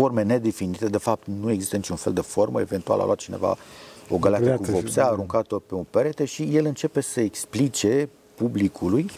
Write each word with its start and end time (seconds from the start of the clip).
forme 0.00 0.22
nedefinite, 0.22 0.86
de 0.86 0.98
fapt 0.98 1.26
nu 1.26 1.50
există 1.50 1.76
niciun 1.76 1.96
fel 1.96 2.12
de 2.12 2.20
formă, 2.20 2.60
eventual 2.60 3.00
a 3.00 3.04
luat 3.04 3.18
cineva 3.18 3.56
o 4.08 4.18
găleată 4.18 4.56
cu 4.56 4.62
vopsea, 4.62 5.04
a 5.04 5.10
aruncat-o 5.10 5.58
pe 5.58 5.74
un 5.74 5.84
perete 5.90 6.24
și 6.24 6.56
el 6.56 6.64
începe 6.64 7.00
să 7.00 7.20
explice 7.20 8.08
publicului 8.34 9.10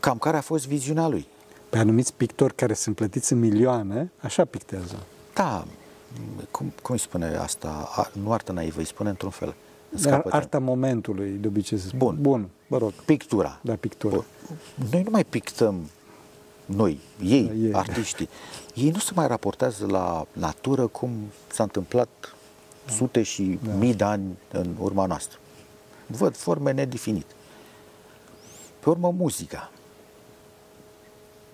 cam 0.00 0.18
care 0.18 0.36
a 0.36 0.40
fost 0.40 0.66
viziunea 0.66 1.08
lui. 1.08 1.26
Pe 1.68 1.78
anumiți 1.78 2.14
pictori 2.14 2.54
care 2.54 2.74
sunt 2.74 2.96
plătiți 2.96 3.32
în 3.32 3.38
milioane, 3.38 4.12
așa 4.20 4.44
pictează. 4.44 4.96
Da, 5.34 5.64
cum, 6.50 6.72
cum 6.82 6.94
îi 6.94 7.00
spune 7.00 7.36
asta? 7.36 7.88
nu 8.22 8.32
artă 8.32 8.52
naivă, 8.52 8.78
îi 8.78 8.86
spune 8.86 9.08
într-un 9.08 9.30
fel. 9.30 9.54
Scapă 9.94 10.28
Arta 10.32 10.58
momentului, 10.58 11.30
de 11.30 11.46
obicei 11.46 11.78
se 11.78 11.86
spune. 11.86 12.02
Bun. 12.02 12.18
Bun, 12.20 12.48
mă 12.66 12.78
rog. 12.78 12.92
Pictura. 12.92 13.58
Da, 13.62 13.74
pictura. 13.74 14.14
Bun. 14.14 14.24
Noi 14.90 15.02
nu 15.02 15.10
mai 15.10 15.24
pictăm 15.24 15.74
noi, 16.68 17.00
ei, 17.22 17.42
da, 17.42 17.52
ei, 17.52 17.74
artiștii. 17.74 18.28
Ei 18.74 18.90
nu 18.90 18.98
se 18.98 19.12
mai 19.14 19.26
raportează 19.26 19.86
la 19.86 20.26
natură 20.32 20.86
cum 20.86 21.10
s-a 21.52 21.62
întâmplat 21.62 22.08
da. 22.86 22.92
sute 22.92 23.22
și 23.22 23.58
da. 23.62 23.72
mii 23.72 23.94
de 23.94 24.04
ani 24.04 24.38
în 24.52 24.74
urma 24.78 25.06
noastră. 25.06 25.38
Văd 26.06 26.36
forme 26.36 26.72
nedefinite. 26.72 27.34
Pe 28.80 28.88
urmă, 28.88 29.10
muzica. 29.10 29.70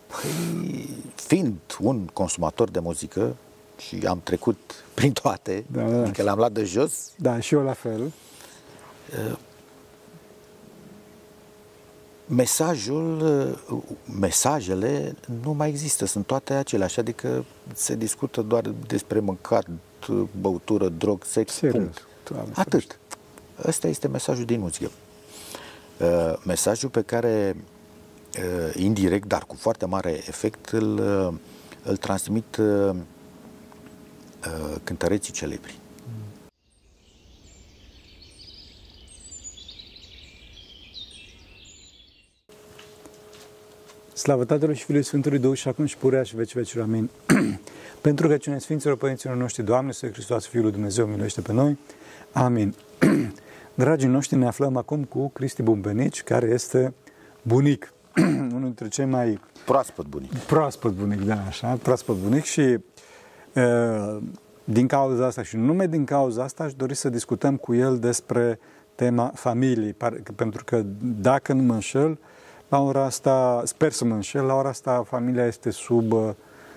Păi, 0.07 0.89
fiind 1.15 1.57
un 1.81 2.07
consumator 2.07 2.71
de 2.71 2.79
muzică, 2.79 3.37
și 3.79 4.07
am 4.07 4.21
trecut 4.23 4.85
prin 4.95 5.13
toate, 5.13 5.65
da, 5.73 5.83
da. 5.83 6.01
adică 6.01 6.23
le-am 6.23 6.37
luat 6.37 6.53
de 6.53 6.65
jos. 6.65 7.11
Da, 7.17 7.41
și 7.41 7.55
eu 7.55 7.63
la 7.63 7.73
fel. 7.73 8.13
Uh, 12.29 12.37
mesajul, 12.37 13.21
uh, 13.69 13.79
mesajele 14.19 15.15
nu 15.43 15.53
mai 15.53 15.69
există, 15.69 16.05
sunt 16.05 16.27
toate 16.27 16.55
aceleași, 16.55 16.99
adică 16.99 17.45
se 17.75 17.95
discută 17.95 18.43
doar 18.43 18.63
despre 18.87 19.21
mâncat, 19.21 19.67
băutură, 20.41 20.89
drog, 20.89 21.25
sex, 21.25 21.53
Serios. 21.53 21.83
punct. 21.83 22.07
Doamne, 22.31 22.53
Atât. 22.55 22.99
Ăsta 23.67 23.89
este 23.89 24.09
mesajul 24.09 24.45
din 24.45 24.61
muzică. 24.61 24.91
Uh, 26.01 26.35
mesajul 26.45 26.89
pe 26.89 27.03
care 27.03 27.57
indirect, 28.75 29.27
dar 29.27 29.45
cu 29.45 29.57
foarte 29.57 29.87
mare 29.87 30.11
efect, 30.11 30.69
îl, 30.69 30.99
îl 31.83 31.97
transmit 31.97 32.61
Uh, 34.47 34.77
cântăreții 34.85 35.33
celebri. 35.33 35.79
Slavă 44.25 44.45
Tatălui 44.45 44.75
și 44.75 44.85
Fiului 44.85 45.05
Sfântului 45.05 45.39
Duh 45.39 45.57
și 45.57 45.69
acum 45.69 45.85
și 45.85 45.97
purea 45.97 46.23
și 46.23 46.37
veci 46.37 46.55
vecilor. 46.55 46.85
Amin. 46.85 47.11
Pentru 48.01 48.29
că 48.29 48.37
cine 48.37 48.59
Sfinților 48.59 48.97
Părinților 48.97 49.37
noștri, 49.37 49.63
Doamne, 49.63 49.93
să 49.93 50.07
Hristos, 50.07 50.47
Fiul 50.47 50.63
lui 50.63 50.73
Dumnezeu, 50.73 51.07
miluiește 51.07 51.41
pe 51.41 51.53
noi. 51.53 51.79
Amin. 52.33 52.75
Dragii 53.75 54.09
noștri, 54.09 54.39
ne 54.39 54.47
aflăm 54.47 54.77
acum 54.77 55.05
cu 55.05 55.29
Cristi 55.29 55.63
Bumbenici, 55.63 56.23
care 56.23 56.47
este 56.47 56.95
bunic, 57.43 57.93
unul 58.57 58.61
dintre 58.63 58.89
cei 58.89 59.05
mai... 59.05 59.41
Proaspăt 59.65 60.07
bunic. 60.07 60.35
Proaspăt 60.35 60.93
bunic, 60.93 61.21
da, 61.21 61.45
așa, 61.47 61.79
proaspăt 61.83 62.17
bunic 62.17 62.43
și 62.43 62.79
din 64.65 64.87
cauza 64.87 65.27
asta 65.27 65.43
și 65.43 65.57
numai 65.57 65.89
din 65.89 66.05
cauza 66.05 66.43
asta 66.43 66.65
aș 66.65 66.75
dori 66.75 66.95
să 66.95 67.09
discutăm 67.09 67.57
cu 67.57 67.75
el 67.75 67.99
despre 67.99 68.59
tema 68.95 69.33
familiei, 69.35 69.97
pentru 70.37 70.65
că 70.65 70.83
dacă 71.01 71.53
nu 71.53 71.63
mă 71.63 71.73
înșel, 71.73 72.19
la 72.75 72.81
ora 72.81 73.05
asta, 73.05 73.63
sper 73.65 73.93
să 73.93 74.05
mă 74.05 74.15
înșel, 74.15 74.45
la 74.45 74.55
ora 74.55 74.69
asta 74.69 75.05
familia 75.09 75.47
este 75.47 75.71
sub, 75.71 76.13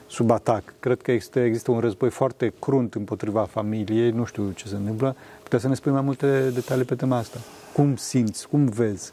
sub 0.07 0.31
atac. 0.31 0.73
Cred 0.79 1.01
că 1.01 1.11
există, 1.11 1.39
există 1.39 1.71
un 1.71 1.79
război 1.79 2.09
foarte 2.09 2.53
crunt 2.59 2.93
împotriva 2.93 3.43
familiei, 3.43 4.11
nu 4.11 4.25
știu 4.25 4.51
ce 4.51 4.67
se 4.67 4.75
întâmplă. 4.75 5.15
Puteți 5.43 5.61
să 5.61 5.67
ne 5.67 5.75
spui 5.75 5.91
mai 5.91 6.01
multe 6.01 6.49
detalii 6.49 6.83
pe 6.85 6.95
tema 6.95 7.17
asta. 7.17 7.39
Cum 7.73 7.95
simți, 7.95 8.47
cum 8.47 8.65
vezi? 8.65 9.11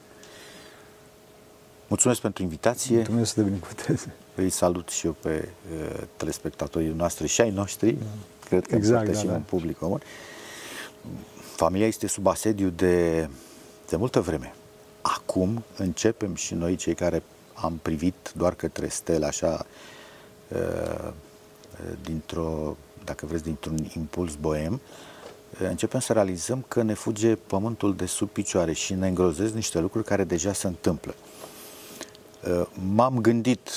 Mulțumesc 1.88 2.20
pentru 2.20 2.42
invitație. 2.42 2.96
Mulțumesc 2.96 3.32
să 3.32 3.40
te 3.40 3.46
binecuvânteze. 3.46 4.14
Îi 4.34 4.50
salut 4.50 4.88
și 4.88 5.06
eu 5.06 5.16
pe 5.20 5.48
uh, 5.72 6.02
telespectatorii 6.16 6.92
noștri 6.96 7.26
și 7.26 7.40
ai 7.40 7.50
noștri. 7.50 7.92
Da. 7.92 8.04
Cred 8.48 8.66
că 8.66 8.74
exact, 8.74 9.12
da, 9.12 9.18
și 9.18 9.26
da. 9.26 9.32
un 9.32 9.40
public 9.40 9.78
comun. 9.78 10.00
Familia 11.56 11.86
este 11.86 12.06
sub 12.06 12.26
asediu 12.26 12.68
de, 12.68 13.28
de 13.88 13.96
multă 13.96 14.20
vreme. 14.20 14.54
Acum 15.06 15.64
începem 15.76 16.34
și 16.34 16.54
noi, 16.54 16.76
cei 16.76 16.94
care 16.94 17.22
am 17.54 17.78
privit 17.82 18.32
doar 18.36 18.54
către 18.54 18.88
stele, 18.88 19.26
așa, 19.26 19.66
uh, 20.48 21.12
dintr-o, 22.02 22.76
dacă 23.04 23.26
vreți, 23.26 23.42
dintr-un 23.42 23.76
impuls 23.96 24.34
boem, 24.34 24.72
uh, 25.60 25.68
începem 25.68 26.00
să 26.00 26.12
realizăm 26.12 26.64
că 26.68 26.82
ne 26.82 26.94
fuge 26.94 27.34
pământul 27.34 27.96
de 27.96 28.06
sub 28.06 28.28
picioare 28.28 28.72
și 28.72 28.94
ne 28.94 29.08
îngrozesc 29.08 29.54
niște 29.54 29.78
lucruri 29.78 30.04
care 30.04 30.24
deja 30.24 30.52
se 30.52 30.66
întâmplă. 30.66 31.14
Uh, 32.48 32.66
m-am 32.94 33.20
gândit 33.20 33.70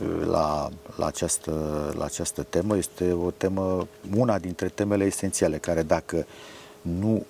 uh, 0.00 0.26
la, 0.26 0.70
la, 0.96 1.06
această, 1.06 1.52
la 1.96 2.04
această 2.04 2.42
temă. 2.42 2.76
Este 2.76 3.12
o 3.12 3.30
temă, 3.30 3.86
una 4.16 4.38
dintre 4.38 4.68
temele 4.68 5.04
esențiale, 5.04 5.58
care 5.58 5.82
dacă 5.82 6.26
nu 6.80 7.24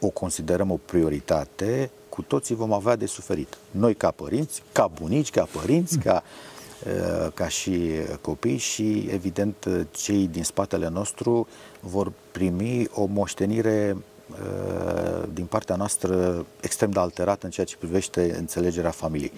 o 0.00 0.08
considerăm 0.08 0.70
o 0.70 0.78
prioritate, 0.84 1.90
cu 2.14 2.22
toții 2.22 2.54
vom 2.54 2.72
avea 2.72 2.96
de 2.96 3.06
suferit. 3.06 3.56
Noi 3.70 3.94
ca 3.94 4.10
părinți, 4.10 4.62
ca 4.72 4.86
bunici, 4.86 5.30
ca 5.30 5.48
părinți, 5.52 5.98
ca, 5.98 6.22
uh, 6.86 7.32
ca 7.34 7.48
și 7.48 7.90
copii 8.20 8.56
și, 8.56 9.08
evident, 9.10 9.68
cei 9.90 10.26
din 10.26 10.44
spatele 10.44 10.88
nostru 10.88 11.48
vor 11.80 12.12
primi 12.32 12.88
o 12.92 13.04
moștenire 13.04 13.96
din 15.32 15.44
partea 15.44 15.76
noastră 15.76 16.46
extrem 16.60 16.90
de 16.90 16.98
alterată 16.98 17.46
în 17.46 17.52
ceea 17.52 17.66
ce 17.66 17.76
privește 17.76 18.36
înțelegerea 18.38 18.90
familiei. 18.90 19.32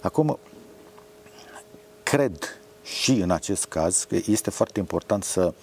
Acum, 0.00 0.38
cred 2.02 2.60
și 2.82 3.12
în 3.12 3.30
acest 3.30 3.64
caz 3.64 4.04
că 4.08 4.16
este 4.26 4.50
foarte 4.50 4.78
important 4.78 5.24
să, 5.24 5.54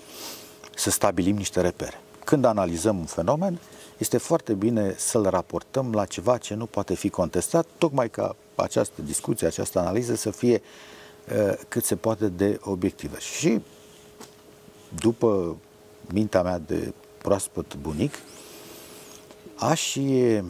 să 0.75 0.90
stabilim 0.90 1.35
niște 1.35 1.62
repere. 1.62 2.02
Când 2.24 2.46
analizăm 2.46 2.97
un 3.00 3.06
fenomen, 3.06 3.59
este 3.97 4.18
foarte 4.18 4.53
bine 4.53 4.94
să-l 4.97 5.24
raportăm 5.24 5.94
la 5.94 6.06
ceva 6.06 6.38
ce 6.38 6.53
nu 6.53 6.66
poate 6.66 6.96
fi 6.96 7.09
contestat, 7.09 7.68
tocmai 7.78 8.09
ca 8.09 8.35
această 8.56 9.02
discuție, 9.02 9.47
această 9.47 9.80
analiză 9.80 10.16
să 10.16 10.31
fie 10.31 10.62
uh, 11.31 11.53
cât 11.68 11.84
se 11.85 11.96
poate 11.96 12.28
de 12.28 12.59
obiectivă. 12.63 13.18
Și 13.18 13.62
după 15.00 15.58
mintea 16.13 16.41
mea 16.41 16.59
de 16.59 16.94
proaspăt 17.18 17.75
bunic, 17.75 18.13
aș 19.56 19.96
uh, 19.96 20.44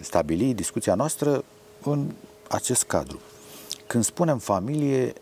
stabili 0.00 0.54
discuția 0.54 0.94
noastră 0.94 1.44
în 1.82 2.10
acest 2.48 2.82
cadru. 2.82 3.20
Când 3.86 4.04
spunem 4.04 4.38
familie, 4.38 5.12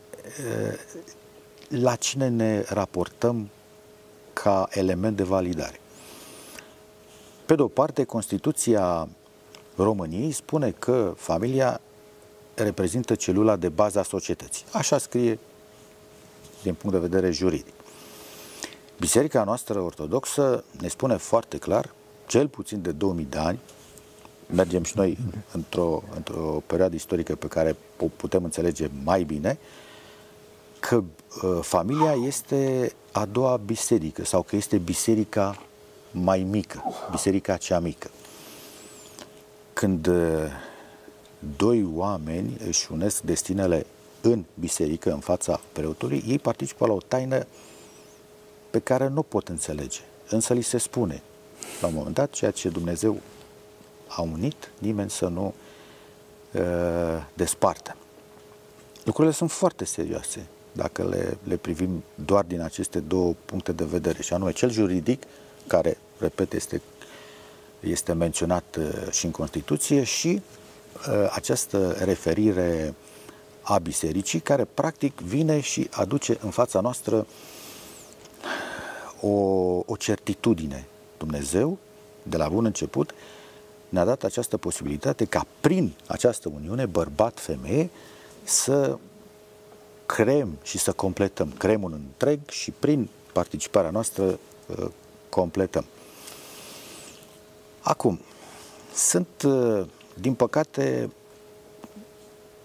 la 1.68 1.96
cine 1.96 2.28
ne 2.28 2.64
raportăm 2.68 3.48
ca 4.32 4.68
element 4.70 5.16
de 5.16 5.22
validare? 5.22 5.78
Pe 7.46 7.54
de 7.54 7.62
o 7.62 7.68
parte, 7.68 8.04
Constituția 8.04 9.08
României 9.76 10.32
spune 10.32 10.70
că 10.70 11.12
familia 11.16 11.80
reprezintă 12.54 13.14
celula 13.14 13.56
de 13.56 13.68
bază 13.68 13.98
a 13.98 14.02
societății. 14.02 14.64
Așa 14.72 14.98
scrie 14.98 15.38
din 16.62 16.74
punct 16.74 16.96
de 16.96 17.06
vedere 17.06 17.30
juridic. 17.30 17.74
Biserica 18.98 19.44
noastră 19.44 19.80
ortodoxă 19.80 20.64
ne 20.80 20.88
spune 20.88 21.16
foarte 21.16 21.58
clar, 21.58 21.94
cel 22.26 22.48
puțin 22.48 22.82
de 22.82 22.92
2000 22.92 23.26
de 23.30 23.38
ani, 23.38 23.58
mergem 24.46 24.82
și 24.82 24.92
noi 24.96 25.18
într-o, 25.52 26.02
într-o 26.14 26.62
perioadă 26.66 26.94
istorică 26.94 27.34
pe 27.34 27.46
care 27.46 27.76
o 27.98 28.06
putem 28.16 28.44
înțelege 28.44 28.88
mai 29.04 29.22
bine, 29.22 29.58
că 30.80 30.96
uh, 30.96 31.58
familia 31.60 32.12
este 32.12 32.92
a 33.12 33.24
doua 33.24 33.56
biserică 33.56 34.24
sau 34.24 34.42
că 34.42 34.56
este 34.56 34.78
biserica 34.78 35.58
mai 36.14 36.42
mică, 36.42 36.82
biserica 37.10 37.56
cea 37.56 37.78
mică. 37.78 38.10
Când 39.72 40.06
uh, 40.06 40.16
doi 41.56 41.88
oameni 41.94 42.56
își 42.66 42.92
unesc 42.92 43.20
destinele 43.20 43.86
în 44.20 44.44
biserică, 44.54 45.12
în 45.12 45.18
fața 45.18 45.60
preotului, 45.72 46.24
ei 46.26 46.38
participă 46.38 46.86
la 46.86 46.92
o 46.92 47.00
taină 47.08 47.46
pe 48.70 48.78
care 48.78 49.08
nu 49.08 49.22
pot 49.22 49.48
înțelege. 49.48 50.00
Însă 50.28 50.52
li 50.52 50.62
se 50.62 50.78
spune, 50.78 51.22
la 51.80 51.86
un 51.86 51.94
moment 51.94 52.14
dat, 52.14 52.30
ceea 52.30 52.50
ce 52.50 52.68
Dumnezeu 52.68 53.16
a 54.08 54.20
unit, 54.20 54.70
nimeni 54.78 55.10
să 55.10 55.26
nu 55.26 55.54
uh, 56.52 56.62
despartă. 57.34 57.96
Lucrurile 59.04 59.34
sunt 59.34 59.50
foarte 59.50 59.84
serioase 59.84 60.46
dacă 60.72 61.04
le, 61.04 61.38
le 61.42 61.56
privim 61.56 62.02
doar 62.14 62.44
din 62.44 62.60
aceste 62.60 63.00
două 63.00 63.34
puncte 63.44 63.72
de 63.72 63.84
vedere, 63.84 64.22
și 64.22 64.32
anume 64.32 64.52
cel 64.52 64.70
juridic, 64.70 65.22
care, 65.66 65.96
repet, 66.18 66.52
este, 66.52 66.80
este 67.80 68.12
menționat 68.12 68.76
uh, 68.78 69.10
și 69.10 69.24
în 69.24 69.30
Constituție, 69.30 70.04
și 70.04 70.42
uh, 71.08 71.30
această 71.30 71.96
referire 71.98 72.94
a 73.62 73.78
bisericii, 73.78 74.40
care 74.40 74.64
practic 74.64 75.20
vine 75.20 75.60
și 75.60 75.88
aduce 75.90 76.38
în 76.40 76.50
fața 76.50 76.80
noastră 76.80 77.26
o, 79.20 79.28
o 79.86 79.96
certitudine. 79.98 80.86
Dumnezeu, 81.18 81.78
de 82.22 82.36
la 82.36 82.48
bun 82.48 82.64
început, 82.64 83.14
ne-a 83.88 84.04
dat 84.04 84.22
această 84.24 84.56
posibilitate 84.56 85.24
ca 85.24 85.46
prin 85.60 85.92
această 86.06 86.50
uniune, 86.54 86.86
bărbat-femeie, 86.86 87.90
să 88.42 88.98
creăm 90.06 90.58
și 90.62 90.78
să 90.78 90.92
completăm. 90.92 91.52
Creăm 91.58 91.82
un 91.82 91.92
întreg 91.92 92.38
și 92.48 92.70
prin 92.70 93.08
participarea 93.32 93.90
noastră 93.90 94.24
uh, 94.24 94.86
completăm. 95.28 95.84
Acum, 97.84 98.20
sunt, 98.94 99.42
uh, 99.42 99.86
din 100.20 100.34
păcate, 100.34 101.10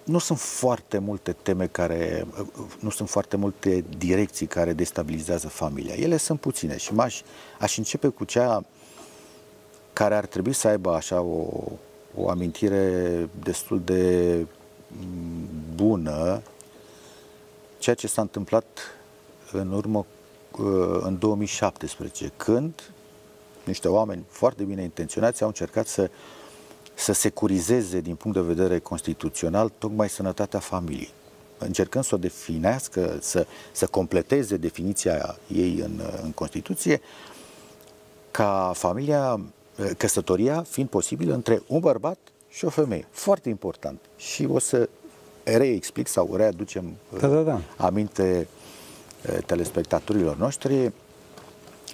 nu 0.04 0.18
sunt 0.18 0.40
foarte 0.40 0.98
multe 0.98 1.32
teme 1.42 1.68
care, 1.68 2.26
uh, 2.40 2.48
nu 2.80 2.90
sunt 2.90 3.10
foarte 3.10 3.38
multe 3.38 3.84
direcții 3.98 4.46
care 4.46 4.74
destabilizează 4.74 5.48
familia. 5.48 5.94
Ele 5.94 6.18
sunt 6.18 6.40
puține 6.40 6.78
și 6.78 6.94
m-aș, 6.94 7.22
aș 7.60 7.78
începe 7.78 8.08
cu 8.08 8.24
cea 8.24 8.64
care 9.94 10.16
ar 10.16 10.26
trebui 10.26 10.54
să 10.54 10.68
aibă 10.68 10.94
așa 10.94 11.22
o, 11.22 11.48
o 12.16 12.30
amintire 12.30 13.30
destul 13.44 13.82
de 13.86 14.36
mm, 14.88 15.48
bună, 15.76 16.42
ceea 17.78 17.96
ce 17.96 18.08
s-a 18.08 18.22
întâmplat 18.22 18.66
în 19.52 19.72
urmă 19.72 20.06
uh, 20.52 21.00
în 21.02 21.18
2017, 21.20 22.32
când 22.38 22.92
niște 23.70 23.88
oameni 23.88 24.24
foarte 24.30 24.64
bine 24.64 24.82
intenționați 24.82 25.42
au 25.42 25.48
încercat 25.48 25.88
să, 25.88 26.10
să 26.94 27.14
securizeze 27.14 28.00
din 28.00 28.16
punct 28.16 28.38
de 28.38 28.44
vedere 28.44 28.80
constituțional 28.80 29.72
tocmai 29.78 30.10
sănătatea 30.10 30.60
familiei 30.60 31.14
încercând 31.60 32.04
să 32.04 32.16
o 32.16 32.18
definească, 32.18 33.18
să, 33.22 33.46
să 33.72 33.88
completeze 33.88 34.58
definiția 34.58 35.38
ei 35.48 35.80
în, 35.80 36.02
în 36.24 36.32
Constituție, 36.32 37.02
ca 38.32 38.72
familia 38.76 39.40
căsătoria 39.98 40.62
fiind 40.62 40.90
posibilă 40.90 41.34
între 41.34 41.62
un 41.68 41.80
bărbat 41.80 42.18
și 42.50 42.66
o 42.66 42.70
femeie. 42.70 43.08
Foarte 43.12 43.50
important. 43.50 44.00
Și 44.18 44.48
o 44.52 44.60
să 44.60 44.90
reexplic 45.44 46.08
sau 46.08 46.36
readucem 46.36 46.94
da, 47.20 47.28
da, 47.28 47.42
da. 47.42 47.62
aminte 47.78 48.48
telespectatorilor 49.46 50.38
noștri 50.38 50.92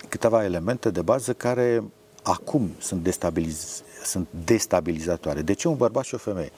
câteva 0.09 0.44
elemente 0.44 0.89
de 0.89 1.01
bază 1.01 1.33
care 1.33 1.83
acum 2.24 2.69
sunt, 2.80 3.03
destabiliz- 3.09 3.83
sunt 4.03 4.27
destabilizatoare. 4.45 5.42
De 5.42 5.53
ce 5.53 5.68
un 5.68 5.75
bărbat 5.75 6.03
și 6.03 6.15
o 6.15 6.18
femeie? 6.18 6.51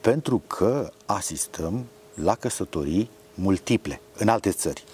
Pentru 0.00 0.42
că 0.46 0.90
asistăm 1.06 1.84
la 2.14 2.34
căsătorii 2.34 3.10
multiple 3.34 4.00
în 4.16 4.28
alte 4.28 4.50
țări. 4.50 4.84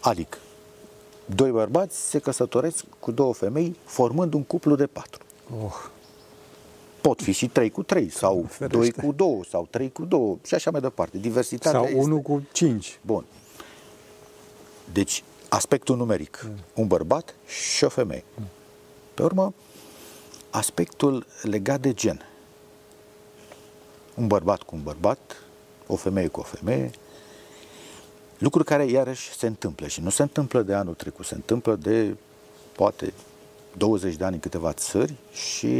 Adică, 0.00 0.38
doi 1.24 1.50
bărbați 1.50 2.08
se 2.08 2.18
căsătoresc 2.18 2.84
cu 3.00 3.10
două 3.10 3.34
femei, 3.34 3.76
formând 3.84 4.34
un 4.34 4.42
cuplu 4.42 4.74
de 4.74 4.86
patru. 4.86 5.24
Oh. 5.64 5.74
Pot 7.00 7.22
fi 7.22 7.32
și 7.32 7.48
trei 7.48 7.70
cu 7.70 7.82
trei, 7.82 8.08
sau 8.08 8.46
Ferește. 8.48 8.76
doi 8.76 8.90
cu 8.90 9.12
două, 9.12 9.44
sau 9.48 9.66
trei 9.70 9.92
cu 9.92 10.04
două, 10.04 10.36
și 10.44 10.54
așa 10.54 10.70
mai 10.70 10.80
departe. 10.80 11.18
Diversitatea 11.18 11.80
Sau 11.80 12.00
unul 12.00 12.18
cu 12.18 12.42
cinci. 12.52 12.98
Bun. 13.02 13.24
Deci, 14.92 15.24
aspectul 15.48 15.96
numeric. 15.96 16.42
Mm. 16.44 16.58
Un 16.74 16.86
bărbat 16.86 17.34
și 17.46 17.84
o 17.84 17.88
femeie. 17.88 18.24
Mm. 18.34 18.44
Pe 19.14 19.22
urmă, 19.22 19.54
aspectul 20.50 21.26
legat 21.42 21.80
de 21.80 21.92
gen. 21.92 22.28
Un 24.14 24.26
bărbat 24.26 24.62
cu 24.62 24.76
un 24.76 24.82
bărbat, 24.82 25.42
o 25.86 25.96
femeie 25.96 26.28
cu 26.28 26.40
o 26.40 26.42
femeie, 26.42 26.90
Lucruri 28.38 28.64
care 28.64 28.84
iarăși 28.84 29.36
se 29.36 29.46
întâmplă 29.46 29.86
și 29.86 30.00
nu 30.00 30.10
se 30.10 30.22
întâmplă 30.22 30.62
de 30.62 30.74
anul 30.74 30.94
trecut, 30.94 31.24
se 31.24 31.34
întâmplă 31.34 31.76
de 31.76 32.16
poate 32.72 33.12
20 33.76 34.14
de 34.14 34.24
ani 34.24 34.34
în 34.34 34.40
câteva 34.40 34.72
țări 34.72 35.14
și 35.32 35.74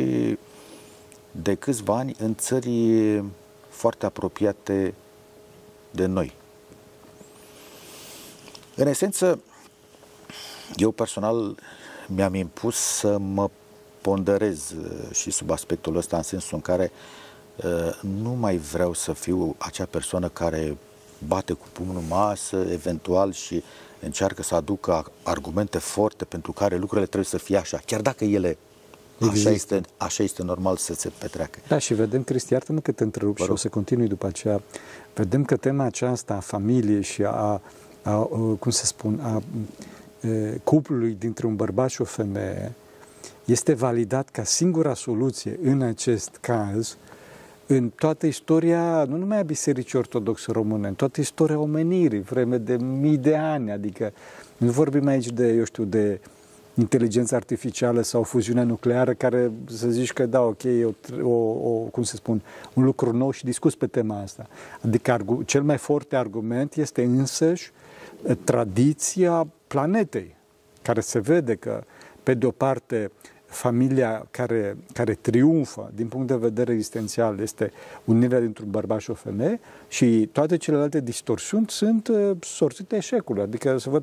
de 1.30 1.54
câțiva 1.54 1.96
ani 1.96 2.14
în 2.18 2.34
țări 2.34 3.24
foarte 3.68 4.06
apropiate 4.06 4.94
de 5.90 6.06
noi. 6.06 6.32
În 8.74 8.86
esență, 8.86 9.40
eu 10.74 10.90
personal 10.90 11.54
mi-am 12.06 12.34
impus 12.34 12.76
să 12.76 13.18
mă 13.18 13.50
ponderez 14.00 14.70
uh, 14.70 15.14
și 15.14 15.30
sub 15.30 15.50
aspectul 15.50 15.96
ăsta 15.96 16.16
în 16.16 16.22
sensul 16.22 16.54
în 16.54 16.60
care 16.60 16.92
uh, 17.56 18.00
nu 18.20 18.30
mai 18.30 18.56
vreau 18.56 18.92
să 18.92 19.12
fiu 19.12 19.54
acea 19.58 19.84
persoană 19.84 20.28
care 20.28 20.76
bate 21.26 21.52
cu 21.52 21.66
pumnul 21.72 22.02
masă, 22.08 22.56
eventual, 22.70 23.32
și 23.32 23.62
încearcă 24.00 24.42
să 24.42 24.54
aducă 24.54 25.12
argumente 25.22 25.78
forte 25.78 26.24
pentru 26.24 26.52
care 26.52 26.76
lucrurile 26.76 27.06
trebuie 27.06 27.30
să 27.30 27.38
fie 27.38 27.56
așa, 27.56 27.80
chiar 27.86 28.00
dacă 28.00 28.24
ele 28.24 28.58
Așa 29.20 29.50
este, 29.50 29.80
așa 29.96 30.22
este 30.22 30.42
normal 30.42 30.76
să 30.76 30.94
se 30.94 31.12
petreacă. 31.18 31.58
Da, 31.68 31.78
și 31.78 31.94
vedem, 31.94 32.22
Cristi, 32.22 32.52
iartă-mă 32.52 32.80
că 32.80 32.92
te 32.92 33.02
întrerup 33.02 33.38
și 33.38 33.50
o 33.50 33.56
să 33.56 33.68
continui 33.68 34.08
după 34.08 34.26
aceea. 34.26 34.62
Vedem 35.14 35.44
că 35.44 35.56
tema 35.56 35.84
aceasta 35.84 36.34
a 36.34 36.40
familiei 36.40 37.02
și 37.02 37.22
a, 37.22 37.30
a, 37.30 37.60
a 38.02 38.16
cum 38.58 38.70
să 38.70 38.86
spun, 38.86 39.20
a, 39.22 39.28
a 39.28 39.42
cuplului 40.64 41.17
dintre 41.19 41.46
un 41.46 41.56
bărbat 41.56 41.88
și 41.88 42.00
o 42.00 42.05
femeie 42.05 42.73
este 43.44 43.75
validat 43.75 44.28
ca 44.28 44.44
singura 44.44 44.94
soluție 44.94 45.58
în 45.62 45.82
acest 45.82 46.38
caz 46.40 46.96
în 47.67 47.90
toată 47.94 48.26
istoria, 48.26 49.05
nu 49.08 49.17
numai 49.17 49.38
a 49.38 49.43
Bisericii 49.43 49.99
Ortodoxe 49.99 50.52
Române, 50.52 50.88
în 50.88 50.94
toată 50.94 51.20
istoria 51.20 51.58
omenirii, 51.58 52.20
vreme 52.20 52.56
de 52.56 52.76
mii 52.76 53.17
de 53.17 53.37
ani, 53.37 53.70
adică 53.70 54.12
nu 54.56 54.70
vorbim 54.70 55.06
aici 55.06 55.26
de, 55.26 55.52
eu 55.52 55.64
știu, 55.64 55.84
de 55.84 56.20
inteligență 56.75 57.34
artificială 57.34 58.02
sau 58.02 58.23
fuziune 58.23 58.62
nucleară, 58.62 59.12
care 59.12 59.52
să 59.67 59.88
zici 59.88 60.12
că 60.12 60.26
da, 60.26 60.43
ok, 60.43 60.62
e 60.62 60.84
o, 60.84 61.28
o, 61.28 61.70
o, 61.70 61.70
cum 61.70 62.02
se 62.02 62.17
spun, 62.17 62.43
un 62.75 62.84
lucru 62.84 63.12
nou 63.12 63.31
și 63.31 63.44
discus 63.44 63.75
pe 63.75 63.87
tema 63.87 64.20
asta. 64.20 64.46
Adică 64.81 65.19
cel 65.44 65.62
mai 65.62 65.76
forte 65.76 66.17
argument 66.17 66.75
este 66.75 67.02
însăși 67.02 67.73
tradiția 68.34 69.46
planetei, 69.67 70.37
care 70.82 71.00
se 71.00 71.19
vede 71.19 71.55
că, 71.55 71.84
pe 72.23 72.34
de 72.34 72.46
o 72.46 72.50
parte, 72.50 73.11
familia 73.46 74.26
care, 74.31 74.76
care 74.93 75.14
triumfă 75.14 75.90
din 75.94 76.08
punct 76.08 76.26
de 76.26 76.37
vedere 76.37 76.73
existențial 76.73 77.38
este 77.40 77.73
unirea 78.05 78.40
dintre 78.40 78.64
un 78.64 78.70
bărbat 78.70 79.00
și 79.00 79.11
o 79.11 79.14
femeie 79.14 79.61
și 79.88 80.28
toate 80.32 80.56
celelalte 80.56 81.00
distorsiuni 81.00 81.67
sunt 81.69 82.08
uh, 82.08 82.30
sortite 82.40 82.97
eșecului. 82.97 83.42
Adică 83.42 83.78
se 83.78 83.90
văd, 83.90 84.02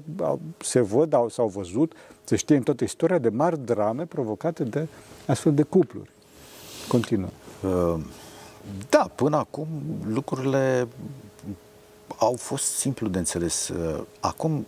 se 0.57 0.81
văd 0.81 1.13
au, 1.13 1.29
s-au 1.29 1.47
văzut, 1.47 1.93
se 2.23 2.35
știe 2.35 2.55
în 2.55 2.63
toată 2.63 2.83
istoria 2.83 3.17
de 3.17 3.29
mari 3.29 3.65
drame 3.65 4.05
provocate 4.05 4.63
de 4.63 4.87
astfel 5.27 5.53
de 5.53 5.63
cupluri. 5.63 6.09
Continuă. 6.87 7.29
Uh, 7.63 7.99
da, 8.89 9.11
până 9.15 9.37
acum 9.37 9.67
lucrurile 10.07 10.87
au 12.17 12.35
fost 12.35 12.63
simplu 12.63 13.07
de 13.07 13.17
înțeles. 13.17 13.67
Uh, 13.67 14.01
acum 14.19 14.67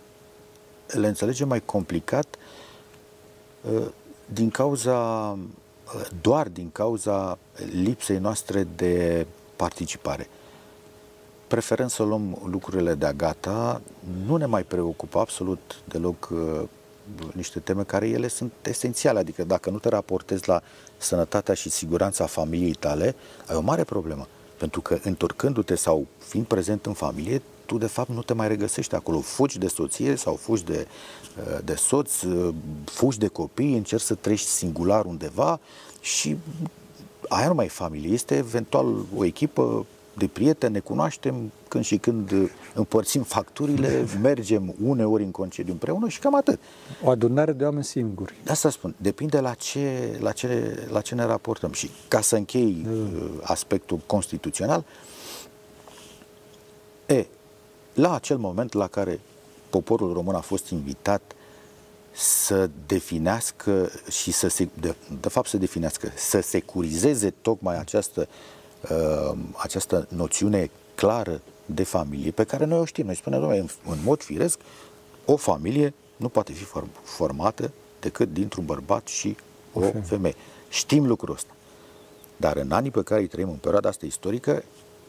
le 0.86 1.06
înțelegem 1.06 1.48
mai 1.48 1.64
complicat 1.64 2.36
din 4.26 4.50
cauza, 4.50 5.38
doar 6.20 6.48
din 6.48 6.70
cauza 6.72 7.38
lipsei 7.72 8.18
noastre 8.18 8.66
de 8.76 9.26
participare. 9.56 10.28
Preferăm 11.46 11.88
să 11.88 12.02
luăm 12.02 12.42
lucrurile 12.50 12.94
de-a 12.94 13.12
gata, 13.12 13.80
nu 14.26 14.36
ne 14.36 14.46
mai 14.46 14.62
preocupă 14.62 15.18
absolut 15.18 15.82
deloc 15.84 16.28
uh, 16.32 16.62
niște 17.32 17.60
teme 17.60 17.82
care 17.82 18.08
ele 18.08 18.28
sunt 18.28 18.52
esențiale, 18.62 19.18
adică 19.18 19.44
dacă 19.44 19.70
nu 19.70 19.78
te 19.78 19.88
raportezi 19.88 20.48
la 20.48 20.62
sănătatea 20.96 21.54
și 21.54 21.70
siguranța 21.70 22.26
familiei 22.26 22.72
tale, 22.72 23.14
ai 23.46 23.56
o 23.56 23.60
mare 23.60 23.84
problemă. 23.84 24.26
Pentru 24.56 24.80
că 24.80 24.98
întorcându-te 25.02 25.74
sau 25.74 26.06
fiind 26.18 26.46
prezent 26.46 26.86
în 26.86 26.92
familie, 26.92 27.42
tu 27.66 27.78
de 27.78 27.86
fapt 27.86 28.08
nu 28.08 28.22
te 28.22 28.34
mai 28.34 28.48
regăsești 28.48 28.94
acolo. 28.94 29.20
Fugi 29.20 29.58
de 29.58 29.68
soție 29.68 30.16
sau 30.16 30.34
fugi 30.34 30.64
de, 30.64 30.86
uh, 31.38 31.58
de 31.64 31.74
soț, 31.74 32.22
uh, 32.22 32.54
fugi 32.84 33.18
de 33.18 33.26
copii, 33.26 33.76
încerci 33.76 34.02
să 34.02 34.14
treci 34.14 34.40
singular 34.40 35.04
undeva 35.04 35.60
și 36.00 36.36
aia 37.28 37.48
nu 37.48 37.54
mai 37.54 37.64
e 37.64 37.68
familie. 37.68 38.12
Este 38.12 38.36
eventual 38.36 38.94
o 39.16 39.24
echipă 39.24 39.86
de 40.16 40.26
prieteni, 40.26 40.72
ne 40.72 40.78
cunoaștem 40.78 41.52
când 41.68 41.84
și 41.84 41.96
când 41.96 42.32
împărțim 42.74 43.22
facturile, 43.22 44.04
mergem 44.22 44.74
uneori 44.84 45.22
în 45.22 45.30
concediu 45.30 45.72
împreună 45.72 46.08
și 46.08 46.18
cam 46.18 46.34
atât. 46.34 46.60
O 47.02 47.10
adunare 47.10 47.52
de 47.52 47.64
oameni 47.64 47.84
singuri. 47.84 48.34
De 48.44 48.50
asta 48.50 48.70
spun, 48.70 48.94
depinde 48.96 49.40
la 49.40 49.54
ce, 49.54 50.16
la 50.20 50.32
ce, 50.32 50.78
la 50.90 51.00
ce 51.00 51.14
ne 51.14 51.24
raportăm. 51.24 51.72
Și 51.72 51.90
ca 52.08 52.20
să 52.20 52.36
închei 52.36 52.82
mm. 52.86 53.40
aspectul 53.42 54.00
constituțional, 54.06 54.84
e, 57.06 57.26
la 57.94 58.14
acel 58.14 58.36
moment 58.36 58.72
la 58.72 58.86
care 58.86 59.20
poporul 59.70 60.12
român 60.12 60.34
a 60.34 60.40
fost 60.40 60.68
invitat 60.68 61.22
să 62.12 62.70
definească 62.86 63.90
și 64.10 64.32
să 64.32 64.48
se, 64.48 64.68
de, 64.80 64.94
de 65.20 65.28
fapt 65.28 65.48
să 65.48 65.56
definească, 65.56 66.12
să 66.14 66.40
securizeze 66.40 67.30
tocmai 67.30 67.78
această 67.78 68.20
uh, 68.20 68.55
această 69.56 70.06
noțiune 70.08 70.70
clară 70.94 71.40
de 71.66 71.82
familie, 71.82 72.30
pe 72.30 72.44
care 72.44 72.64
noi 72.64 72.78
o 72.78 72.84
știm. 72.84 73.04
Noi 73.04 73.16
spunem, 73.16 73.40
noi, 73.40 73.58
în, 73.58 73.68
în 73.90 73.98
mod 74.04 74.22
firesc, 74.22 74.58
o 75.24 75.36
familie 75.36 75.94
nu 76.16 76.28
poate 76.28 76.52
fi 76.52 76.66
formată 77.02 77.70
decât 78.00 78.32
dintr-un 78.32 78.64
bărbat 78.64 79.06
și 79.06 79.36
o 79.72 79.80
femeie. 80.02 80.34
Știm 80.68 81.06
lucrul 81.06 81.34
ăsta. 81.34 81.50
Dar 82.36 82.56
în 82.56 82.72
anii 82.72 82.90
pe 82.90 83.02
care 83.02 83.20
îi 83.20 83.26
trăim, 83.26 83.48
în 83.48 83.56
perioada 83.56 83.88
asta 83.88 84.06
istorică, 84.06 84.62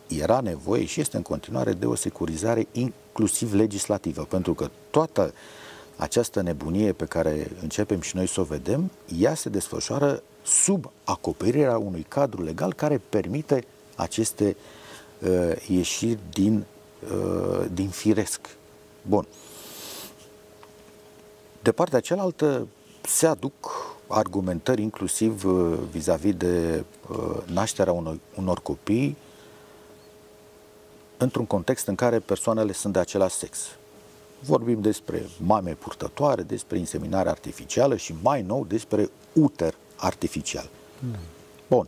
era 0.08 0.40
nevoie 0.40 0.86
și 0.86 1.00
este 1.00 1.18
în 1.18 1.22
continuare 1.22 1.74
de 1.74 1.86
o 1.86 1.96
securizare 1.96 2.68
inclusiv 2.72 3.54
legislativă, 3.54 4.24
pentru 4.24 4.54
că 4.54 4.70
toată 4.90 5.34
această 5.96 6.42
nebunie 6.42 6.94
pe 6.94 7.06
care 7.06 7.52
începem 7.62 8.02
și 8.02 8.16
noi 8.16 8.28
să 8.28 8.40
o 8.40 8.44
vedem, 8.44 8.92
ea 9.20 9.34
se 9.34 9.50
desfășoară 9.50 10.24
sub 10.48 10.92
acoperirea 11.04 11.78
unui 11.78 12.06
cadru 12.08 12.44
legal 12.44 12.74
care 12.74 13.02
permite 13.10 13.66
aceste 13.96 14.56
uh, 15.20 15.68
ieșiri 15.68 16.20
din, 16.32 16.66
uh, 17.12 17.66
din 17.74 17.90
firesc. 17.90 18.56
Bun. 19.02 19.28
De 21.62 21.72
partea 21.72 22.00
cealaltă 22.00 22.68
se 23.02 23.28
aduc 23.28 23.54
argumentări 24.08 24.82
inclusiv 24.82 25.46
uh, 25.46 25.78
vis-a-vis 25.92 26.32
-vis 26.32 26.38
de 26.38 26.84
uh, 27.10 27.38
nașterea 27.46 27.94
unor, 27.94 28.20
unor 28.36 28.62
copii 28.62 29.18
într-un 31.18 31.46
context 31.46 31.88
în 31.88 31.96
care 31.96 32.20
persoanele 32.20 32.72
sunt 32.72 32.94
de 32.94 33.00
același 33.00 33.36
sex. 33.36 33.58
Vorbim 34.40 34.82
despre 34.82 35.26
mame 35.38 35.74
purtătoare, 35.74 36.42
despre 36.42 36.78
inseminare 36.78 37.30
artificială 37.30 37.96
și 37.96 38.16
mai 38.22 38.42
nou 38.42 38.66
despre 38.66 39.10
uter 39.34 39.74
artificial. 39.98 40.70
Mm. 41.00 41.16
Bun. 41.68 41.88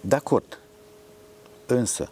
De 0.00 0.14
acord. 0.14 0.58
Însă, 1.66 2.10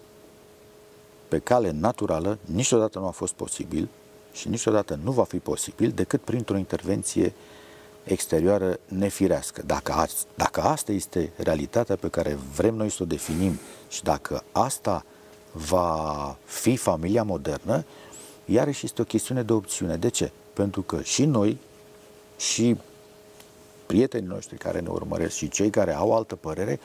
pe 1.28 1.38
cale 1.38 1.70
naturală, 1.70 2.38
niciodată 2.44 2.98
nu 2.98 3.06
a 3.06 3.10
fost 3.10 3.32
posibil 3.32 3.88
și 4.32 4.48
niciodată 4.48 4.98
nu 5.02 5.10
va 5.10 5.24
fi 5.24 5.38
posibil 5.38 5.90
decât 5.90 6.20
printr-o 6.20 6.56
intervenție 6.56 7.32
exterioară 8.04 8.78
nefirească. 8.88 9.62
Dacă, 9.66 10.06
dacă 10.34 10.60
asta 10.60 10.92
este 10.92 11.32
realitatea 11.36 11.96
pe 11.96 12.08
care 12.08 12.38
vrem 12.54 12.74
noi 12.74 12.90
să 12.90 13.02
o 13.02 13.06
definim 13.06 13.58
și 13.88 14.02
dacă 14.02 14.44
asta 14.52 15.04
va 15.52 16.36
fi 16.44 16.76
familia 16.76 17.22
modernă, 17.22 17.84
iarăși 18.44 18.84
este 18.84 19.02
o 19.02 19.04
chestiune 19.04 19.42
de 19.42 19.52
opțiune. 19.52 19.96
De 19.96 20.08
ce? 20.08 20.30
Pentru 20.52 20.82
că 20.82 21.02
și 21.02 21.24
noi, 21.24 21.58
și 22.38 22.76
prietenii 23.90 24.28
noștri 24.28 24.56
care 24.56 24.80
ne 24.80 24.88
urmăresc 24.88 25.34
și 25.34 25.48
cei 25.48 25.70
care 25.70 25.94
au 25.94 26.14
altă 26.14 26.36
părere, 26.36 26.80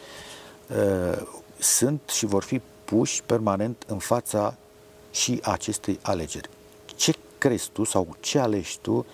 uh, 0.69 1.21
sunt 1.59 2.01
și 2.09 2.25
vor 2.25 2.43
fi 2.43 2.61
puși 2.85 3.23
permanent 3.23 3.83
în 3.87 3.97
fața 3.97 4.55
și 5.11 5.39
acestei 5.43 5.99
alegeri. 6.01 6.49
Ce 6.95 7.13
crezi 7.37 7.69
tu 7.69 7.83
sau 7.83 8.15
ce 8.19 8.39
alegi 8.39 8.77
tu 8.81 9.05